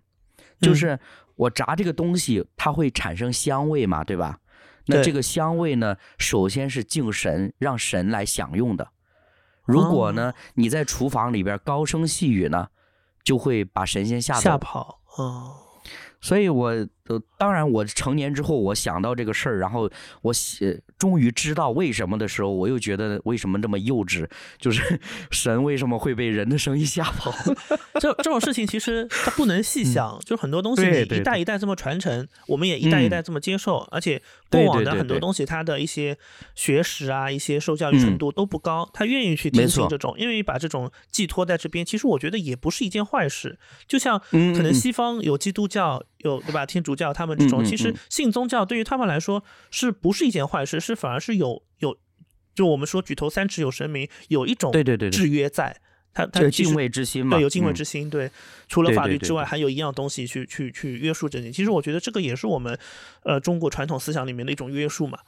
[0.60, 0.98] 就嗯是
[1.34, 4.38] 我炸这个东西，它会产生香味嘛，对吧？
[4.86, 8.88] 那这个香味呢，首先是敬神，让神来享用的。
[9.64, 12.68] 如果呢，你在厨房里边高声细语呢，
[13.24, 14.40] 就会把神仙吓走。
[14.40, 15.56] 吓跑，哦，
[16.20, 16.68] 所以我，
[17.08, 19.90] 呃，当然，我成年之后，我想到这个事儿，然后
[20.22, 27.32] 我写，终于知道为什么的时候，我又觉得为什么这么幼稚，就是 神为什么会被人的声音吓跑？
[28.00, 36.16] 这这种事情其实它不能细想，就很多东西你一代一代这么传承，我们也一代一代这么接受，而且过往的很多东西，他的一些
[36.54, 43.58] 学识啊、一些受教育程嗯度都不高，他愿意去听信这种，愿意把这种寄托在这边，其实我觉得也不是一件坏事。
[43.86, 46.64] 就像可能西方有基督教，有对吧？
[46.64, 50.78] 天主教他们这种，其实嗯信宗教对于他们来说是不是一件坏事？
[50.78, 51.96] 是反而是有有，
[52.54, 55.80] 就我们说举头三尺有神明，有一种对对对对制约在。
[56.16, 58.08] 他他敬畏之心嘛，对，有敬畏嗯之心。
[58.08, 58.30] 对，
[58.68, 61.52] 除了法律之外，还有一样东西去去去约束着你。
[61.52, 62.78] 其实我觉得这个也是我们
[63.22, 65.18] 呃中国传统思想里面的一种约束嘛。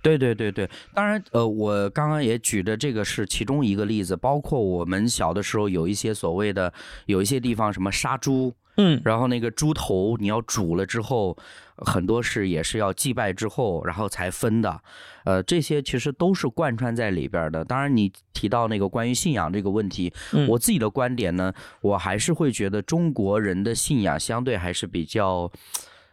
[0.00, 6.72] 对对对对，当然，呃，我刚刚也举的这个是其中一个例子，包括我们小的时候有一些所谓的，
[7.06, 11.36] 有一些地方什么杀猪，嗯，然后那个猪头你要煮了之后，
[11.76, 14.80] 很多是也是要祭拜之后，然后才分的，
[15.24, 17.64] 呃，这些其实都是贯穿在里边的。
[17.64, 25.50] 当然，你提到那个关于信仰这个问题，嗯我自己的观点呢，我还是会觉得中国人的信仰相对还是比较，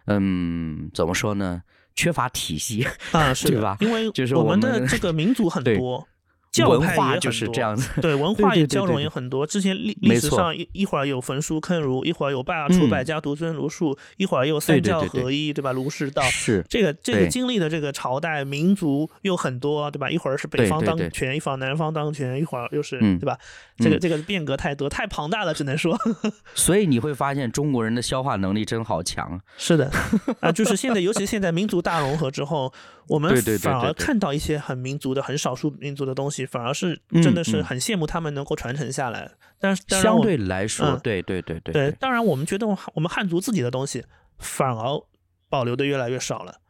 [0.07, 1.63] 嗯，怎么说呢？
[1.95, 2.87] 缺乏体系。
[3.11, 6.07] 啊，是对吧因为就是我们的这个民族很多，
[6.51, 7.89] 教文派就是多这样子。
[8.01, 9.45] 对， 文化也交融也很多。
[9.45, 15.71] 之前历历史上一一会儿有焚书坑儒，一会儿有罢黜嗯百家，独尊儒术，一会儿又三教合一，对吧？
[15.71, 16.21] 儒释道。
[16.23, 20.09] 是，这个这个经历的这个朝代民族又很多，对吧？
[20.09, 23.37] 一会儿是北方当权，一会儿南方当权，一会儿又是嗯对吧？
[23.77, 25.97] 这个嗯这个变革太多，太庞大了，只能说
[26.55, 29.39] 所以你会发现中国人的消化能力真好强啊。
[29.57, 29.91] 是的
[30.41, 30.51] 啊。
[30.51, 32.73] 就是现在，尤其现在民族大融合之后，
[33.09, 39.31] 我们反而看到一些很民族的、很少数民族的东西，反而是嗯真的是嗯很羡慕他们能够传承下来。
[39.59, 44.05] 但是相对来说，嗯对对对对对，当然我们觉得我们汉族自己的东西
[44.37, 45.03] 反而
[45.49, 46.61] 保留的越来越少了。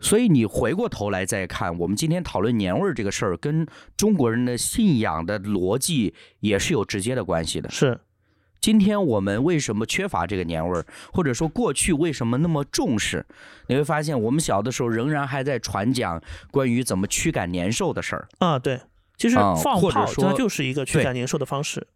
[0.00, 7.68] 所以你回过头来再看，我们今天讨论年味儿这个事儿，跟中国人的信仰的逻辑也是有直接的关系的。
[7.70, 7.98] 是，
[8.68, 13.24] 今天我们为什么缺乏这个年味儿，或者说过去为什么那么重视？
[13.68, 18.28] 你会发现，我们小的时候仍然还在传讲关于怎么驱赶年兽的事儿。
[18.40, 18.78] 啊，对，
[19.16, 21.86] 其实啊放或者炮它说就是一个驱赶年兽的方式。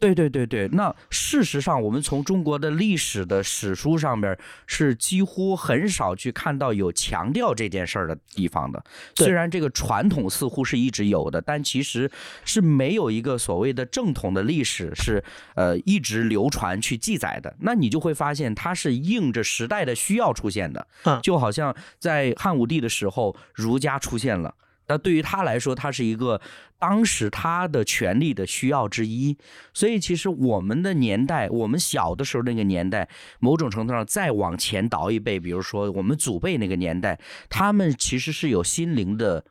[0.00, 8.82] 对对对对，那事实上，我们从中国的历史的史书上面是几乎很少去看到有强调这件事儿的地方的。
[9.16, 12.08] 虽然这个传统似乎是一直有的，但其实
[12.44, 15.22] 是没有一个所谓的正统的历史是
[15.56, 17.56] 呃一直流传去记载的。
[17.58, 21.20] 那你就会发现，它是应着时代的需要出现的嗯。
[21.22, 24.54] 就好像在汉武帝的时候，儒家出现了。
[24.88, 26.40] 那对于他来说，他是一个
[26.78, 29.36] 当时他的权利的需要之一。
[29.72, 33.08] 所以，其实我们的年代，我们小的时候那个年代，
[33.38, 39.44] 某种程度上再往前倒一辈，比如说我们祖辈那个年代，他们其实是有心灵的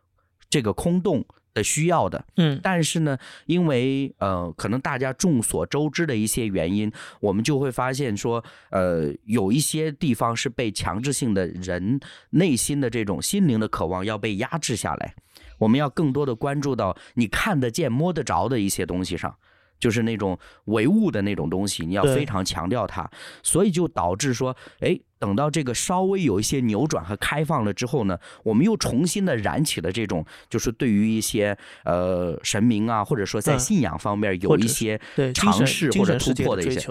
[0.50, 1.26] 这个空洞。
[1.58, 12.00] 的需要的，嗯，但是呢，因为呃，可能大家众所周知的一些原因，我们就会发现说，呃，有一些地方是被强制性的人
[12.30, 15.16] 内心的这种心灵的渴望要被压制下来，
[15.58, 19.36] 我们要更多的关注到你看得见、摸得着的一些东西上。
[19.80, 23.10] 就是那种唯物的那种东西，你要非常强调它，
[23.44, 35.00] 所以就导致说，哎，等到这个稍微有一些扭转和开放了之后呢，我们又重新的燃起了这种，就是对于一些呃神明啊，或者说在信仰方面有一些
[35.34, 36.88] 尝试或者突破的一些。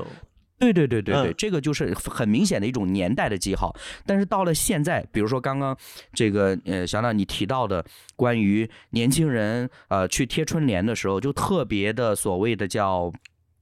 [0.58, 3.74] 对对对对对，这个就是很明显的一种年代的记号。
[4.06, 5.76] 但是到了现在，比如说刚刚
[6.12, 7.84] 这个呃，小亮你提到的
[8.16, 13.12] 关于年轻人呃去贴春联的时候，就特别的所谓的叫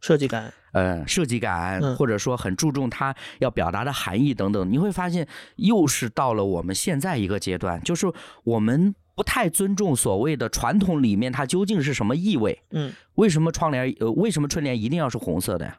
[0.01, 5.27] 设计感，呃，设计感，或者说很注重它要表达的含义等等，你会发现
[5.57, 8.07] 又是到了我们现在一个阶段，就是
[8.45, 12.63] 我们不太尊重所谓的传统里面它究竟是什么意味。
[12.71, 15.79] 嗯，为什么窗帘呃，为什么春联一定要是红色的呀？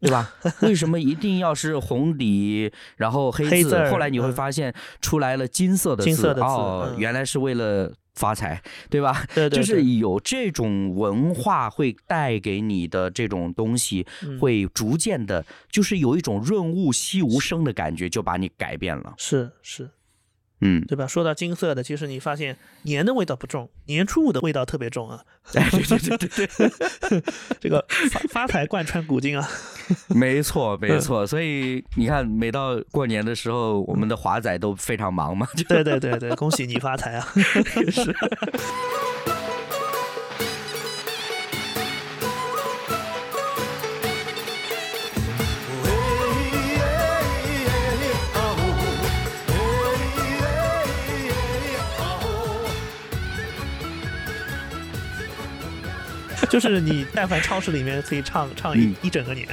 [0.00, 0.32] 对吧？
[0.62, 3.90] 为什么一定要是红底，然后黑字？
[3.90, 9.24] 后来你会发现出来了金色的字哦，原来是为了发财，对吧？
[9.34, 14.06] 对对，就是有这种文化会带给你的这种东西，
[14.40, 19.14] 会逐渐的，就是有一种润物细无声的感觉，就把你改变了。
[19.18, 19.88] 是是。
[20.60, 21.06] 嗯，对吧？
[21.06, 25.20] 说到金色的，其实你发现年的味道不重，年初五的味道特别重啊！
[25.52, 27.22] 对对对对对，
[27.58, 29.48] 这个发发财贯穿古今啊！
[30.08, 35.48] 没错没错，所以你看，每到过年的时候，我们的华仔都非常忙嘛。
[35.68, 37.26] 对对对对，恭喜你发财啊！
[37.90, 38.14] 是。
[56.50, 59.48] 就是你，但凡超市里面可以唱 唱一一整个年。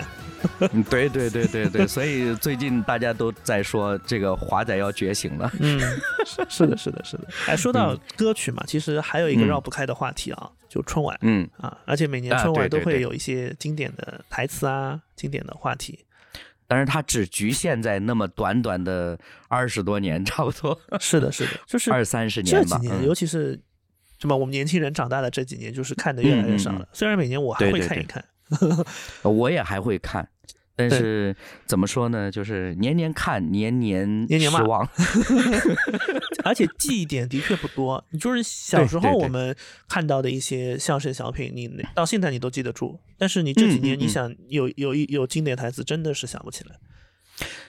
[0.90, 5.52] 对对对对对，所以最近大家都在说这个华仔要觉醒了。
[5.60, 5.80] 嗯，
[6.48, 7.28] 是的，是的，是的。
[7.48, 11.18] 哎，说到歌曲嘛，其实还有一个绕不开的话题啊，就春晚。
[11.22, 16.06] 嗯啊，而且每年春晚都会有一些经典的台词啊，经典的话题。
[16.68, 19.18] 但是它只局限在那么短短的
[19.48, 20.80] 二十多年，差不多。
[21.00, 22.78] 是的，是的，就是二三十年吧。
[22.80, 23.60] 这几年，尤其是。
[24.20, 24.36] 是吧？
[24.36, 26.88] 我们年轻人长大的这几年，就是看的越来越少了。
[26.94, 28.24] 虽然每年我还会看一看，
[29.24, 30.28] 我也还会看，
[30.76, 32.32] 但是怎么说呢？
[32.32, 34.88] 就是年年看，年年年年失望，
[36.44, 38.04] 而且记忆点的确不多。
[38.20, 39.56] 就是小时候我们
[39.88, 46.76] 看到的一些相声小品，你到现在你都记得住，但是你这几年你想有有一有经典台词，真的是想不起来。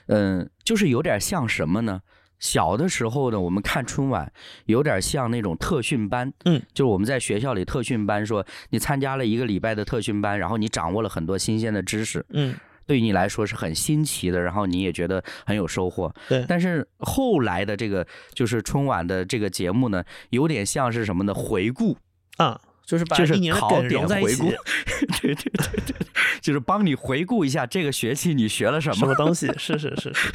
[0.07, 2.01] 嗯，就是有点像什么呢？
[2.39, 4.33] 小的时候呢，我们看春晚
[4.67, 12.55] 有点像那种特训班，嗯，就是我们在学校里特训班，说你参加了一个礼拜的特训班，然后你掌握了很多新鲜的知识，嗯，
[12.87, 16.45] 对于你来说是很新奇的，然后你也觉得很有收获，对。
[16.49, 21.35] 但是后来的这个就是春晚的这个节目呢，有点像是什么呢？
[21.35, 21.97] 回顾
[22.37, 22.61] 啊。
[22.89, 24.45] 就是把一年考点回顾，
[25.21, 25.95] 对对对对，
[26.41, 30.33] 就是帮你回顾一下这个学期你学了什么什么东西，是是是是，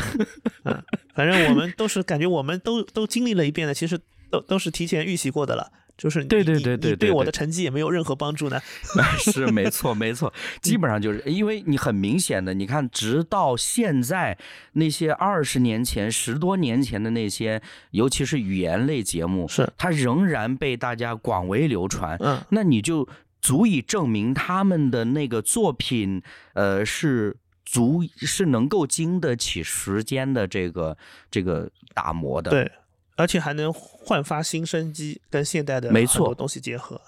[0.65, 0.83] 嗯，
[1.13, 3.99] 反正我们都是感觉我们都都经历了一遍的，其实
[4.29, 5.71] 都都是提前预习过的了。
[5.95, 8.59] 就是对对对对，对我的成绩也没有任何帮助呢。
[9.21, 14.35] 是没错没错， 基本上就是因为你很明显的，你看，直到现在
[14.71, 17.61] 那些二十年前、十多年前的那些，
[17.91, 22.17] 尤其是语言类节目，是它仍然被大家广为流传。
[22.21, 23.07] 嗯，那你就
[23.39, 27.37] 足以证明他们的那个作品，呃，是
[27.73, 30.95] 足是能够经得起时间的这个
[31.31, 32.51] 这个打磨的。
[32.51, 32.71] 对。
[33.15, 36.99] 而且还能焕发新生机，跟现代的没错东西结合。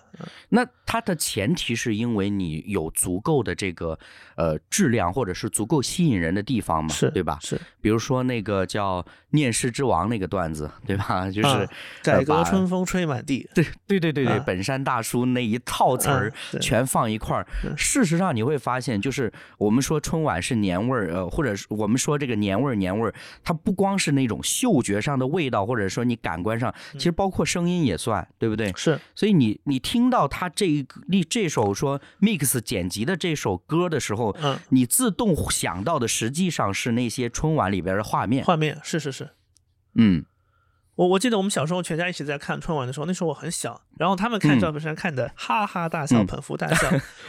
[0.49, 3.97] 那它的前提是因为你有足够的这个
[4.36, 7.38] 呃质量，或者是足够吸引人的地方嘛，是对吧？
[7.41, 9.01] 是，比如说那个叫
[9.32, 11.30] 《念诗之王》那个段子，对吧？
[11.30, 11.68] 就是
[12.01, 13.49] 改革春风吹满地。
[13.53, 17.45] 对对对对对，本山大叔那一套词儿全放一块儿。
[17.76, 23.13] 事实上你会发现，就是我们说春晚是年味儿，呃，或者是我们说这个年味儿年味儿，
[23.43, 28.72] 它不光是那种嗅觉上的味道，或者说你感官上，其实包括声音也算，对不对？
[28.78, 28.97] 是。
[29.13, 30.05] 所以你你听。
[30.06, 38.45] 听到他这一这这首说 mix 剪辑的这首歌的时候，嗯，你自动想到的实际上是那些春晚里边的画面。
[38.45, 39.32] 画面是是是，
[39.95, 40.24] 嗯，
[40.93, 46.88] 我我记得我们小时候全家一起在看春晚的时候，那时候我很小，然后他们看赵本山看的哈哈大笑，捧腹大笑。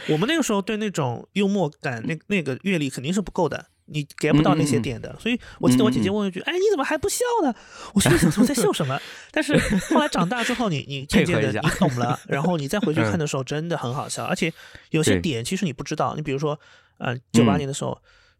[0.09, 5.13] 我们那个时候对那种幽默感，那那个阅历肯定是不够的，你 get 不到那些点的。
[5.19, 7.53] 所以我记得我姐姐问一句：“哎，你怎么还不笑呢？”
[7.93, 8.99] 我心想：“说 在笑什么？”
[9.31, 9.57] 但是
[9.89, 14.23] 后来长大之后，你你渐渐的你懂了，然后你再回去看的时候，真的很好笑。
[14.23, 14.53] 而且
[14.91, 16.59] 有些点其实你不知道，你比如说，
[16.99, 17.99] 呃，九八年的时候。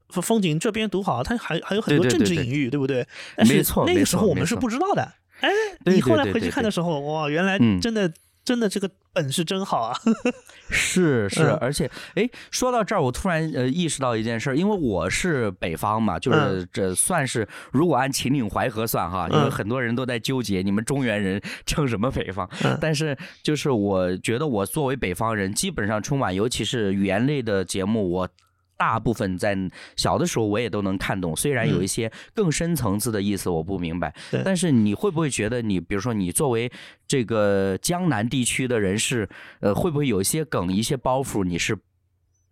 [0.10, 3.06] 风景这边独好，它还还有很多政治隐喻，对不对？
[3.36, 5.02] 但是，那个时候我们是不知道的。
[5.42, 5.50] 哎，
[5.86, 8.10] 你后来回去看的时候，哇，原来真的
[8.46, 9.98] 真的这个本事真好啊！
[10.70, 22.48] 是是，而且哎，说到这儿，我突然呃意识到一件事，因为我是北方嘛，就是这算是如果按秦岭淮河算哈，因为很多人都在纠结你们中原人 称什么北方，
[22.80, 28.30] 但是就是我觉得我作为北方人，基本上春晚，尤其是语言类的节目，我。
[28.78, 29.58] 大部分在
[29.96, 34.14] 小的时候我也都能看懂，虽然有一些更深层次的意思我不明白，
[34.46, 36.72] 但是你会不会觉得你，比如说你作为
[37.08, 39.28] 这个江南地区的人士，
[39.60, 41.78] 呃，会不会有一些梗、一些包袱，你是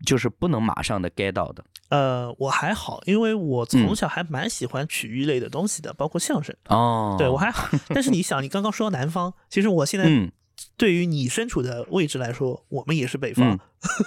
[0.04, 1.64] 就是不能马上的 get 到的？
[1.90, 6.56] 呃，我还好，因为我从小还蛮喜欢曲艺类的东西的，包括相声。
[6.70, 10.32] 哦，对我还好，但是你想，你刚刚说南方，其实我现在。
[10.78, 13.60] 对于你身处的位置来说，我们也是北方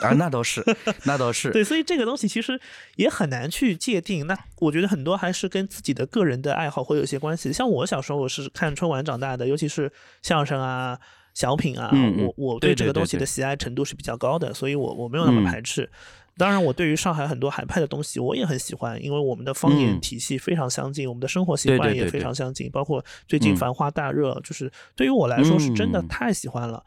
[0.02, 0.62] 啊，那倒是，
[1.04, 1.50] 那倒是。
[1.50, 2.60] 对，所以这个东西其实
[2.96, 4.26] 也很难去界定。
[4.26, 7.52] 那我觉得很多还是跟自己的个人的爱好会有一些关系。
[7.52, 9.90] 像我小时候我是看春晚长大的，尤其是
[10.22, 10.98] 相声啊、
[11.32, 15.90] 小品啊，我我对这个东西的喜爱程度是比较高的，所以我我没有那么排斥。
[16.38, 22.70] 当然，我对于上海很多海派的东西，我也很喜欢，因为我们的方言体系非常相近，我们的生活习惯也非常相近。
[22.70, 26.84] 包括最近《繁花》大热，就是对于我来说是真的太喜欢了。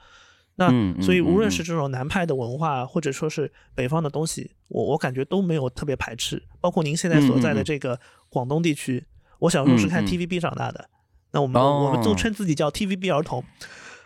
[0.55, 0.69] 那
[1.01, 6.41] 所以无论是这种南派的文化，或者说是北方的东西，我我感觉都没有特别排斥。
[6.61, 7.99] 包括您现在所在的这个
[8.29, 9.03] 广东地区，
[9.39, 10.89] 我小时候是看 TVB 长大的，
[11.31, 13.43] 那我们我们都称自己叫 TVB 儿童。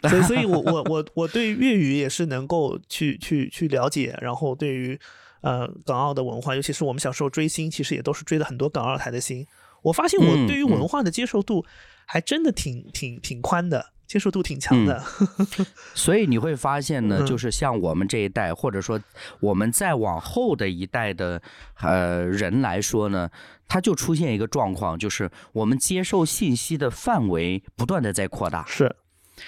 [0.10, 5.00] 所以，所以我我我我对粤语也是能够去去去了解，然后对于。
[5.46, 9.46] 呃，港澳的文化，尤其是我们小时候追星，其实也都是追的很多港澳台的星。
[9.84, 11.64] 我发现我对于文化的接受度
[12.08, 15.04] 还真的挺挺挺宽的，接受度挺强的。
[15.94, 19.00] 所以你会发现呢，就是像我们这一代，或者说
[19.40, 21.40] 我们再往后的一代的
[21.80, 23.30] 呃人来说呢，
[23.68, 28.96] 他就出现一个状况，就是我们接受信息的范围不断的在扩大，是，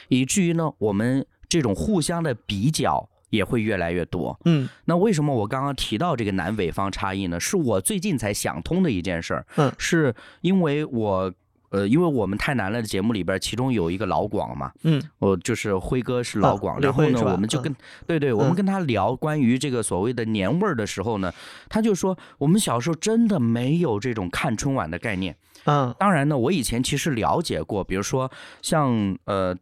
[0.09, 3.09] 以至于呢，我们这种互相的比较。
[3.29, 4.39] 也会越来越多。
[4.45, 7.39] 嗯，那为什么我刚刚提到这个南北方差异呢？
[7.39, 9.45] 是我最近才想通的一件事儿。
[9.57, 11.33] 嗯，是因为我，
[11.69, 14.71] 呃，因为我们太难了的节目里边，其中有一个老广嘛。
[14.83, 17.75] 嗯，我就是辉哥是老广，然后呢，我们就跟
[18.05, 21.33] 对对，我们跟他聊关于这个所谓的年味儿的时候呢，
[21.67, 25.35] 他就说我们小时候真的没有这种看春晚的概念。
[25.65, 29.53] 嗯，当然呢，我以前其实了解过，比如说像呃，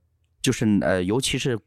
[0.41, 1.57] 就是呃，尤其是。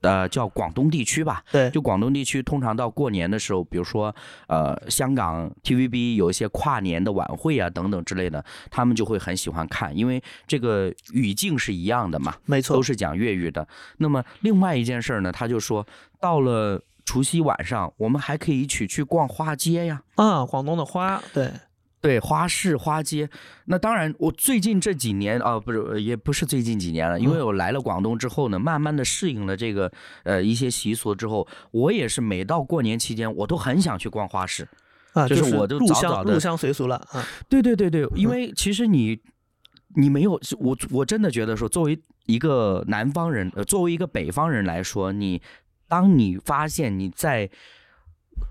[0.00, 4.14] 呃，叫广东地区吧，对，就广东地区，通常到过年的时候，比如说，
[4.46, 13.66] 呃，香港 TVB 有一些跨年的晚会啊，等等之类的，他们就会很喜欢看，因为这个语境是一样的嘛，没错，都是讲粤语的。
[13.96, 15.86] 那么另外一件事呢，他就说，
[16.20, 21.50] 到了除夕晚上，我们还可以一起去逛花街呀，啊，广东的花，对。
[22.00, 23.28] 对花市花街，
[23.64, 29.90] 那当然，我最近这几年啊，不是，也不是最近几年了，因为我来了广东之后呢，慢慢的适应了这个
[30.22, 34.68] 呃一些习俗之后，我也是每到过年期间，我都很想去逛花市
[35.12, 37.26] 啊，就是我都入乡入乡随俗了啊。
[37.48, 39.18] 对对对对，因为其实你
[39.96, 45.42] 你没有我我真的觉得说，作为一个南方人，呃，作为一个北方人来说，你
[45.88, 47.50] 当你发现你在。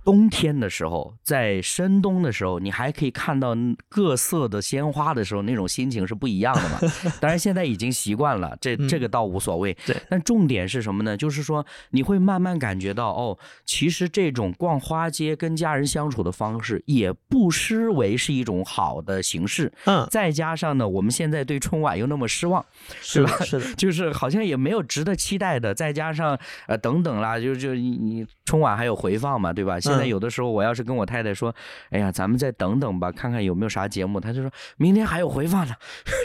[0.03, 3.55] 冬天的时候，在深冬的时候，你还可以看到
[3.89, 6.79] 各色的鲜花的时候，那种心情是不一样的嘛。
[7.19, 9.75] 当然，现在已经习惯了，这这个倒无所谓。
[9.85, 11.17] 对，但重点是什么呢？
[11.17, 19.71] 就是说，你会慢慢感觉到，哦，其实这种逛花街、跟家人相处的方式，也不失为是一种好的形式。
[19.85, 22.65] 嗯，再加上呢，我们现在对春晚又那么失望，
[23.01, 23.31] 是吧？
[23.43, 25.73] 是的， 就是好像也没有值得期待的。
[25.73, 29.76] 再加上呃等等啦，就就你你春晚还有回放嘛，对吧？
[29.79, 31.53] 现在有的时候，我要是跟我太太说
[31.91, 35.73] ：“哎呀，咱们再等等吧，看看有没有啥节目。”她就说明天还有回放呢，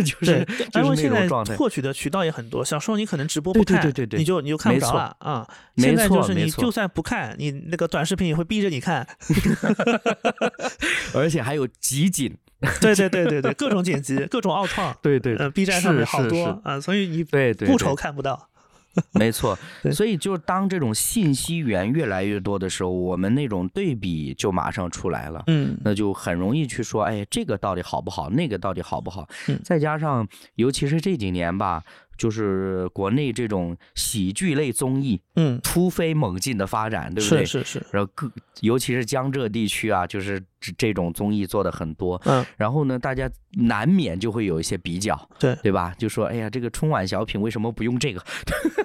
[0.05, 1.57] 就是就是那种状态。
[1.57, 2.64] 获取的渠道也很多。
[2.64, 5.46] 小时候你可能直播不看，对对对，你就你就看不着了啊。
[5.76, 9.07] 现在就是你就算不看，你那个短视频也会逼着你看，
[11.14, 12.36] 而且还有集锦。
[12.80, 14.96] 对对对对对，各种剪辑，各种奥创。
[15.03, 18.48] 对对，呃，B 站上面好多啊，所以你对不愁看不到。
[19.12, 19.59] 没错，
[19.93, 25.43] 所以就是当这种信息源越来越多的时候，我们那种对比就马上出来了。
[25.47, 28.28] 嗯，那就很容易去说，哎，这个到底好不好？
[28.30, 29.28] 那个到底好不好？
[29.49, 30.26] 嗯，再加上
[30.57, 31.82] 尤其是这几年吧。
[32.22, 37.44] 就是国内这种喜剧类综艺，嗯，突飞猛进的发展，对不对？
[37.44, 37.86] 是是是。
[37.90, 40.40] 然后各，尤其是江浙地区啊，就是
[40.78, 42.22] 这种综艺做的很多。
[42.24, 42.46] 嗯。
[42.56, 45.92] 然后呢，大家难免就会有一些比较，对对吧？
[45.98, 48.24] 就说，哎呀，这个春晚小品为什么不用这个？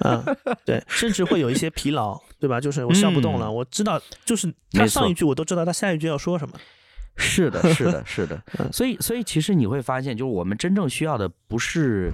[0.00, 2.60] 嗯，对，甚至会有一些疲劳，对吧？
[2.60, 6.56] 就是我笑不动了，我知道，就是他上一句我都知道他下一句要说什么。
[7.16, 8.42] 是的，是的，是的。
[8.74, 12.10] 所以，所以其实你会发现，就是我们真正需要的不是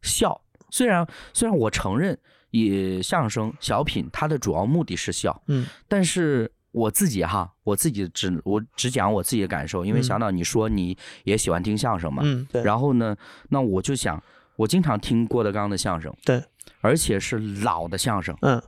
[0.00, 0.40] 笑。
[0.72, 2.18] 虽然虽然我承认，
[2.50, 13.14] 也相声小品它的主要目的是笑，嗯，但是我自己哈，我自己只我只讲我自己的感受，因为小导你说你也喜欢听相声嘛，嗯，对，然后呢，
[13.50, 14.20] 那我就想，
[14.56, 16.42] 我经常听郭德纲的相声，对，
[16.80, 18.60] 而且是老的相声，嗯，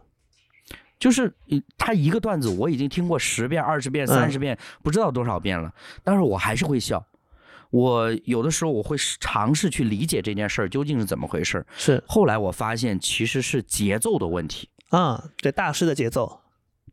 [0.99, 1.33] 就是
[1.79, 7.05] 他一个段子我已经听过十遍、二十遍、三十遍，不知道多少遍了，但是我还是会笑。
[7.75, 11.67] 我有的时候我会尝试去理解这件事儿究竟是怎么回事。
[11.77, 16.41] 是，后来我发现其实是节奏的问题啊，对大师的节奏。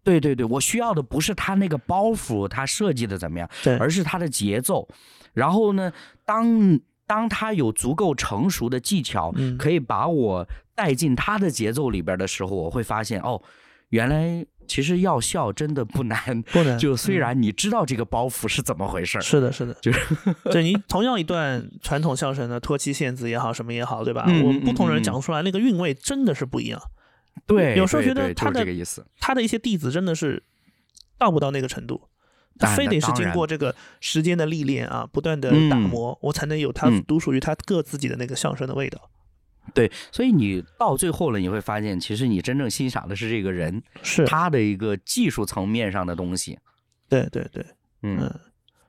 [0.03, 4.87] 对对对，我需要的不是他那个包袱，他设计的怎么样，对，而是他的节奏。
[5.33, 5.93] 然后呢，
[6.25, 13.39] 当当他有足够成熟的技巧，可以把我带进他的节奏里边的时候，我会发现哦，
[13.89, 14.43] 原来。
[14.71, 16.79] 其实要笑真的不难，不难。
[16.79, 19.99] 就虽然你知道这个包袱是怎么回事是的，是的，就是
[20.49, 24.23] 对你同样一段传统相声的托妻献子也好，什么也好，对吧？
[24.25, 26.81] 我们不同人讲出来那个韵味真的是不一样。
[27.45, 30.41] 对，有时候觉得他的意思，他的一些弟子真的是
[31.17, 32.07] 到不到那个程度，
[32.57, 39.09] 他非得是经过这个时间的历练啊，不断的打磨，我才能有他独属于他各自己的那个相声的味道。
[39.73, 46.59] 对，所以你到最后了，你会发现，其实你真正欣赏的是这个人，是他的一个技术层面上的东西。
[47.07, 47.65] 对对对，
[48.01, 48.29] 嗯，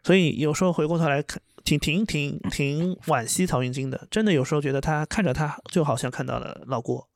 [0.03, 7.07] 所以有时候回过头来看，挺挺挺挺惋惜曹云金的，真的有时候觉得他看着他就好像看到了老郭。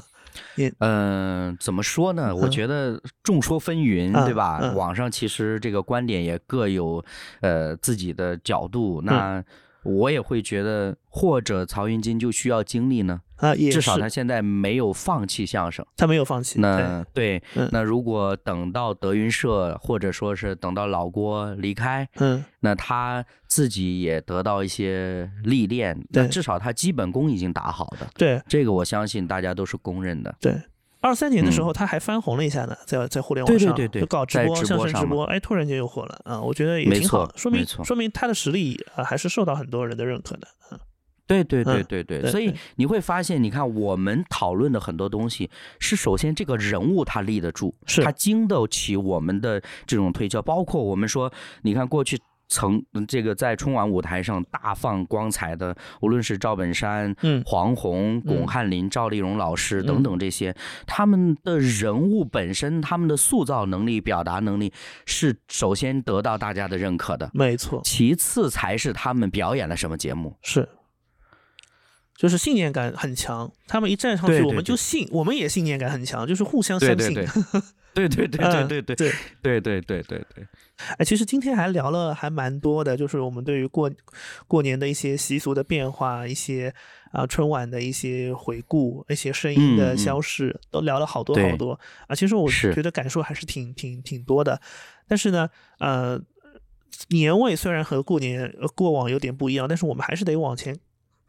[0.56, 2.34] 也嗯，怎么说呢？
[2.34, 4.72] 我觉得众说纷纭，对吧？
[4.74, 7.02] 网上其实这个观点也各有
[7.40, 9.00] 呃自己的角度。
[9.02, 9.42] 那。
[9.84, 16.60] 我也会觉得，或者曹云金就需要经历呢啊，也至少他现在没有放弃相声，他没有放弃。
[16.60, 28.06] 那对，那如果等到德云社，或者说是等到老郭离开，嗯，那他自己也得到一些历练，那至少他基本功已经打好的。
[28.14, 30.34] 对，这个我相信大家都是公认的。
[30.40, 30.54] 对。
[31.04, 36.40] 二三年的时候，他还翻红了一下呢，在在互联网上就搞直播，相声直播，哎，突然间又火了啊！
[36.40, 40.48] 我觉得也挺好，说明说明他的实力啊，还是受到很多人的认可的。
[40.72, 40.78] 嗯，
[41.26, 51.30] 对对对对对，所以你会发现，你看我们讨论的很多东西，是首先这个人物他立得住，他经得起我们的这种推敲，包括我们说，
[51.60, 52.18] 你看过去。
[52.48, 57.14] 曾这个在春晚舞台上大放光彩的，无论是赵本山、
[57.44, 60.54] 黄宏、巩汉林、赵丽蓉老师等等这些，
[60.86, 64.72] 他们的人物本身，他们的塑造能力、表达能力
[65.06, 67.80] 是首先得到大家的认可的，没错。
[67.84, 70.68] 其次才是他们表演了什么节目，是，
[72.16, 73.50] 就是信念感很强。
[73.66, 77.14] 他们一站上去，我们就信，我们也信念感很强，就是互相相信。
[77.94, 80.46] 对对对对对对对对对对对对。
[80.98, 83.90] 哎，其实今天还聊了还蛮多的，就是我们对于过
[84.46, 86.74] 过年的一些习俗的变化，一些
[87.12, 92.14] 啊春晚的一些回顾，一些声音的消逝，都聊了好多好多啊。
[92.14, 94.60] 其实我觉得感受还是挺挺挺多的。
[95.06, 95.48] 但是呢，
[95.78, 96.20] 呃，
[97.08, 100.76] 年味虽然和过年过往有点不一样，但是我们还是得往前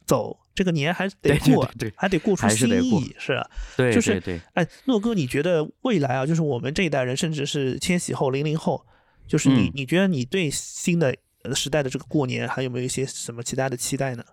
[0.05, 0.39] 走。
[0.55, 8.85] 这个年还得过，还得过出新意，是对，就是哎，诺哥，你觉得未来啊，就是我们这一代人，甚至是千禧后、零零后，
[9.27, 11.15] 就是你，你觉得你对新的
[11.53, 14.23] 时代的这个过年，还有没有一些什么其他的期待呢？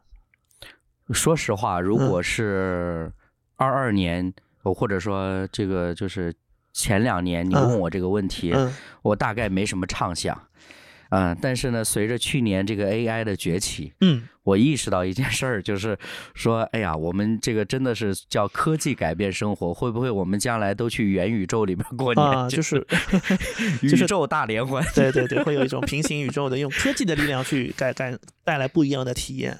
[1.10, 3.12] 说实话，如果是
[3.56, 4.32] 二二年，
[4.62, 6.34] 或者说这个就是
[6.72, 8.54] 前两年，你问我这个问题，
[9.02, 10.48] 我大概没什么畅想。
[11.12, 15.96] 嗯，但是呢，随着去年这个 AI 的崛起，嗯，我意识到一件事儿，就是
[16.34, 22.26] 说，哎呀，我们这个真的是叫科技改变生活，会不会我们将来都去元宇宙里边过年？
[22.26, 22.82] 啊， 就是
[23.82, 24.82] 宇宙大联欢。
[24.94, 29.58] 对对对，会有一种平行宇宙的，用科技的力量去改改带来不一样的体验。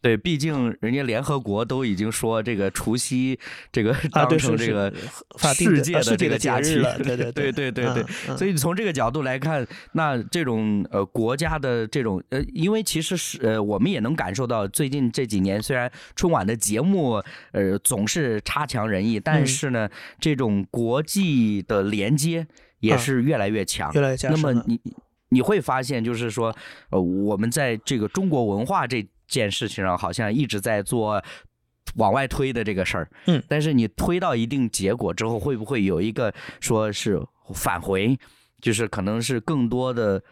[0.00, 3.36] 对，毕竟人家联合国都已经说这个除夕
[3.72, 4.92] 这个当成这个
[5.54, 8.36] 世界的这个假期了， 对对对对对对。
[8.36, 17.20] 所以从这个角度来看，那这种呃国家的这种呃，因为其实是呃我们也能感受到，最近这几年虽然春晚的节目
[17.50, 19.88] 呃总是差强人意，但是呢，
[20.20, 22.46] 这种国际的连接
[22.78, 24.30] 也是越来越强，越来越强。
[24.30, 24.80] 那么你
[25.30, 26.54] 你会发现，就是说
[26.90, 29.04] 呃我们在这个中国文化这。
[29.28, 31.22] 件事情上好像一直在做
[31.94, 37.20] 往外推的这个事儿，嗯，但是你推到一定结果之后，会不会有一个说是
[37.54, 38.18] 返回，
[38.60, 40.22] 就是可能是更多的。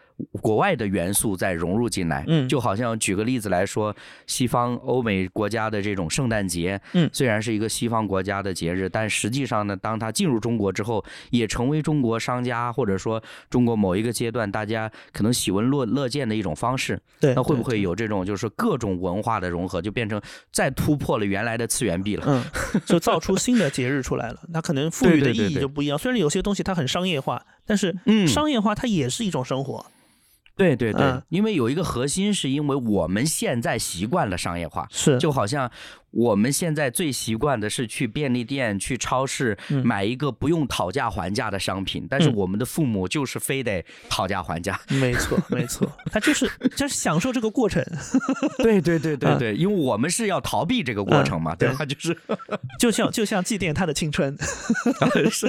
[0.41, 3.95] 国外的元素再融入进来，嗯，就好像举个例子来说，
[4.25, 16.99] 西方欧美国家的这种圣诞节，嗯，虽然是一个西方国家的节日，但实际上呢，当它进入中国之后，也成为中国商家或者说中国某一个阶段大家可能喜闻乐乐见的一种方式。
[17.19, 20.19] 对，那会不会有这种就是各种文化的融合，就变成
[20.51, 22.23] 再突破了原来的次元壁了？
[22.27, 22.43] 嗯，
[22.85, 24.39] 就造出新的节日出来了。
[24.49, 25.97] 那可能赋予的意义就不一样。
[25.97, 27.95] 虽然有些东西它很商业化，但是
[28.27, 29.85] 商业化它也是一种生活。
[30.57, 35.71] 对对对，因为有一个核心，是因为我们现在习惯了商业化，是就好像。
[36.11, 44.79] 我们现在最习惯的是去便利店、去超市买一个不用讨价还价的商品，但是我们的父母就是非得讨价还价。
[44.89, 47.83] 没错，没错，他就是就是享受这个过程。
[48.59, 51.85] 对对对对对，因为我们是要逃避这个过程嘛，对吧？
[51.85, 52.17] 就是
[52.79, 54.35] 就像就像祭奠他的青春。
[55.29, 55.47] 是。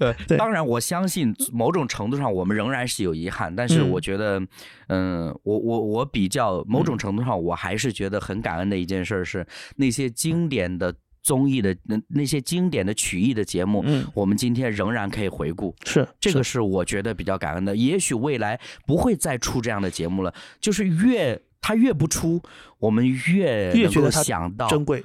[0.00, 4.42] 呃，当然，我相信某种程度上我们仍然是有遗憾，但是我觉得，
[4.88, 9.19] 嗯，我我我比较某种程度上我还是觉得很感恩的一件事。
[9.24, 9.46] 是
[9.76, 17.76] 那些经典的综艺的那那些经典的曲艺的节目，嗯，我们今天仍然可以回顾，是这个是我觉得比较感恩的。
[17.76, 22.42] 也许未来不会再出这样的节目了，就是越他越不出，
[22.78, 25.04] 我们越越觉得想到珍贵。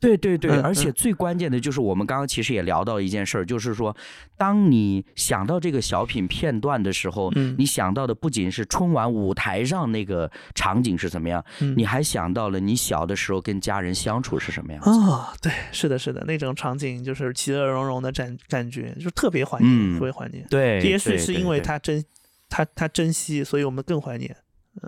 [0.00, 3.96] 对对对，而且最关键的就是我们刚刚其实也聊到一件事儿，就是说，
[4.36, 11.44] 当你想到这个小品片段的时候，你想到的不仅是春晚舞台上那个场景是怎么样，
[11.76, 15.34] 你还想到了你小的时候跟家人相处是什么样子啊？
[15.42, 20.46] 对，是的，是的，那种场景就是其乐融融的感感觉，就特别怀念，特别怀念。
[20.48, 22.04] 对，也许是因为他珍
[22.48, 24.36] 他他珍惜，所以我们更怀念。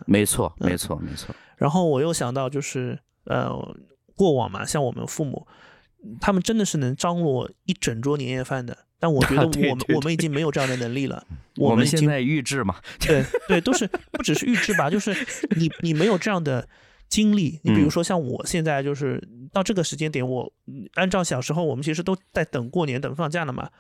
[0.07, 1.35] 没错，没错，没错。
[1.57, 3.77] 然后我又想到就是呃。
[4.21, 5.47] 过往嘛，像我们父母，
[6.21, 8.77] 他们真的是能张罗一整桌年夜饭的。
[8.99, 11.27] 但我 觉得我们我们已经没有这样的能力了。
[11.57, 15.17] 我们现在预制嘛，对对，都是不只是预制吧，就是
[15.57, 16.69] 你你没有这样的
[17.09, 17.59] 经历。
[17.65, 20.53] 你比如说像我现在就是到这个时间点，我
[20.97, 23.71] 按照小时候我们其实都在等过年等放假了嘛，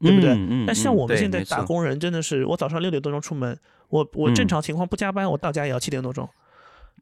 [0.00, 0.34] 对不对？
[0.66, 3.54] 但像我们现在打工人，真的是我早上六点多钟出门，
[3.90, 6.26] 我我正常情况不加班，我到家也要七点多钟。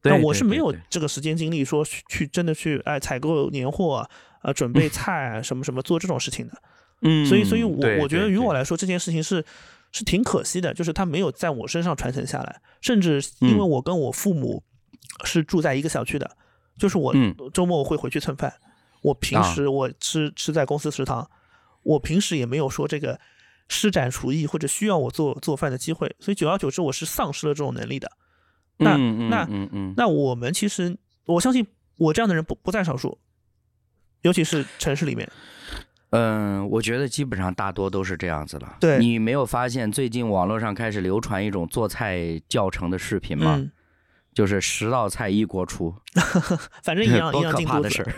[0.03, 4.09] 那我是没有这个时间精力说去真的去哎采购年货
[4.43, 4.89] 啊准备。
[4.89, 6.63] 菜啊什么什么做这种事情的，
[7.03, 9.45] 嗯，所以所以我我觉得于我来说这件事情是
[9.93, 14.65] 是挺可惜的，就是他没有在我身上传承下来，甚至因为我跟我父母
[15.25, 16.37] 是住在一个小区的，
[16.79, 17.15] 就是我
[17.53, 18.55] 周末我会回去蹭饭，
[19.03, 21.31] 我平时我吃吃在公司食堂，
[21.83, 23.21] 我平时也没有说这个
[23.69, 28.11] 施展厨艺或者需要我做做饭的机会，所以久而久之我是丧失了这种能力的。
[28.79, 31.67] 那那嗯嗯，那我们其实我相信
[31.97, 33.19] 我这样的人不不在少数，
[34.23, 35.31] 尤其是城市里面。
[36.11, 38.77] 嗯，我觉得基本上大多都是这样子了。
[38.81, 43.63] 对，你没有发现最近网络上开始流传一种做菜教程的视频吗？
[44.33, 45.93] 就是十道菜一锅出，
[46.85, 48.15] 反正一样 多可怕的事儿。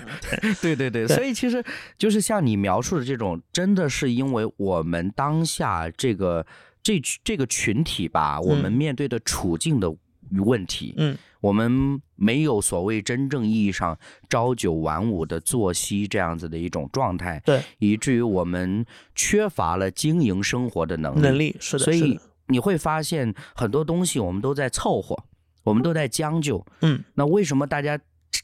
[0.61, 1.65] 对 对对，所以其实
[1.97, 6.47] 就是像你描述的这种，真的是因为我们当下这个
[6.83, 9.93] 这这个群体吧，我们面对的处境的。
[10.39, 25.17] 问题，嗯，我们没有所谓真正意义上朝九晚五的作息这样子的一种状态，对，以至于我们缺乏了经营生活的能力，能力是的，所以你会发现很多东西我们都在凑合，
[25.65, 27.99] 我们都在将就，嗯，那为什么大家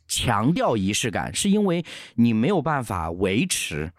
[0.08, 1.34] 强调仪式感？
[1.34, 1.84] 是因为
[2.14, 3.92] 你没有办法维持，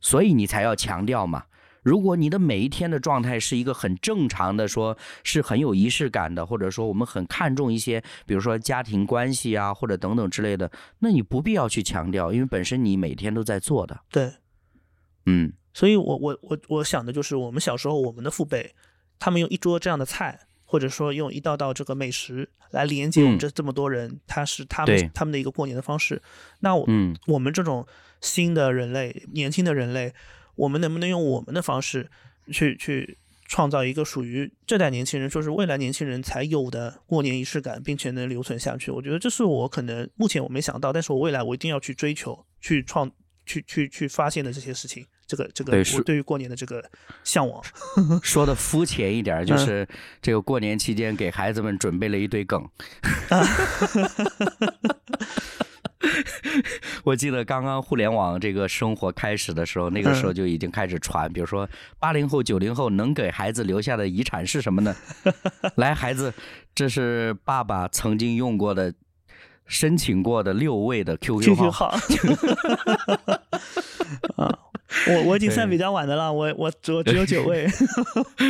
[0.00, 1.44] 所以你才要强调嘛。
[1.86, 10.68] 如果你的每一天的状态是一个很正常的，说是很有仪式感的，或者说我们很看重一些，比如说家庭关系啊，或者等等之类的，
[10.98, 14.00] 那你不必要去强调，因为本身你每天都在做的。
[14.10, 14.32] 对，
[15.26, 18.74] 嗯，所以我我我我想的就是，我们小时候我们的父辈，
[19.20, 26.20] 他们用一桌这样的菜，或者说用一道道这个美食来连接我们这这么多人，他是他们他们的一个过年的方式。
[26.58, 26.84] 那我
[27.28, 27.86] 我们这种
[28.20, 30.12] 新的人类，年轻的人类。
[30.56, 32.10] 我们能不能用我们的方式
[32.50, 38.90] 去去创造一个属于这代年轻人，就是未来年轻人才有的过年仪式感，并且能留存下去。
[38.90, 43.08] 我觉得这是我可能目前我没想到，但是我未来我一定要去追求、去创、
[43.44, 45.06] 去去去发现的这些事情。
[45.28, 46.88] 这个这个，我对于过年的这个
[47.24, 47.60] 向往，
[48.22, 49.84] 说的肤浅一点， 就是
[50.22, 52.64] 这个过年期间给孩子们准备了一堆梗。
[57.04, 64.94] 我记得刚刚互联网这个生活开始的时候，那个时候就已经开始传，比如说八零后、九零后能给孩子留下的遗产是什么呢？
[65.76, 66.32] 来，孩子，
[66.74, 68.92] 这是爸爸曾经用过的、
[69.66, 71.96] 申请过的六位的 QQ 号。
[74.36, 74.58] 啊。
[75.08, 77.66] 我我已经算比较晚的了，我我只只有九位。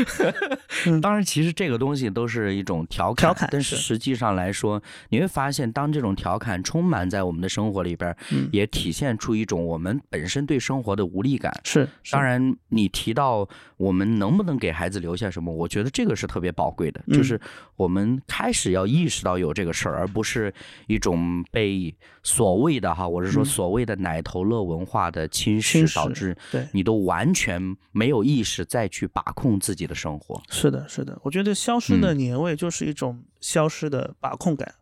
[1.00, 8.14] 当然，其实这个东西都是一种调侃，但是实际上来说，你会发现，当这种调侃充满在我们的生活里边，
[8.52, 11.52] 也体现出一种我们本身对生活的无力感。
[11.64, 17.40] 是，当然，你提到我们能不能给孩子留下什么，我觉得这个是特别宝贵的，就是
[17.76, 20.52] 我们开始要意识到有这个事儿，而不是
[20.86, 26.25] 一种被所谓的哈，我是说所谓的奶头乐文化的侵蚀导致。
[26.50, 27.60] 对你都完全
[27.92, 30.40] 没有意识再去把控自己的生活。
[30.48, 34.74] 是的，是的，我觉得消失的年味就是一种消失的把控感。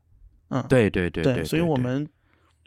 [0.49, 2.09] 嗯，对对对对，所以我们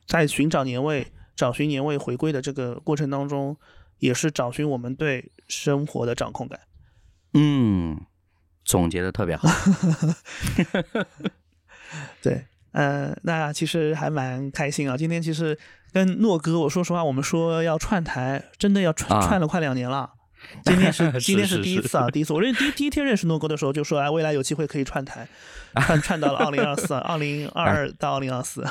[0.06, 3.56] 在寻找年味、找寻年味回归的这个过程当中，
[4.00, 6.60] 也是找寻我们对生活的掌控感。
[7.34, 8.02] 嗯，
[8.66, 9.48] 总结的特别好。
[12.22, 12.46] 对，
[12.78, 14.96] 呃，那其实还蛮开心啊。
[14.96, 15.58] 今天其实。
[15.94, 20.12] 跟诺哥，我说实话，我们说要串台，真的要串串了快两年了。
[20.64, 22.34] 今天是 今天是第一次啊，第一次。
[22.34, 25.28] 我认第第一天认识诺哥的时候就说，哎，未来有机会可以串台，
[25.88, 28.64] 串串到了二零二四，二零二二到二零二四。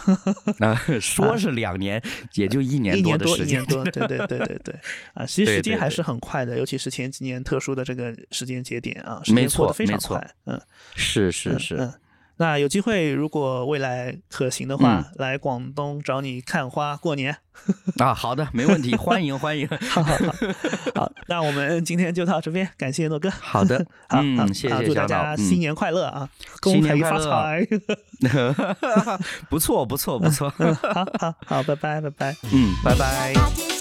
[1.01, 2.01] 说是两年，
[2.35, 3.61] 也就一年多的时间。
[3.61, 4.75] 一年多，对对对对对。
[5.15, 10.35] 啊，其实时间还是很快的，尤其是前几年特殊的这个时间节点啊，时间过得非常快。
[10.45, 10.61] 嗯，
[10.95, 11.91] 是是是。
[12.39, 17.37] 那有机会，如果未来可行的话，来广东找你看花过年
[17.99, 18.13] 啊！
[18.13, 19.67] 好的，没问题，欢迎欢迎。
[19.89, 20.35] 好好好，
[20.95, 23.31] 好， 那我们今天就到这边，感谢诺哥。
[23.31, 26.29] 好的，嗯，谢谢祝大家新年快乐啊！
[26.63, 27.67] 新年发财！
[29.49, 30.51] 不错不错不错，
[30.83, 33.76] 好好好，拜拜拜拜，嗯，拜拜。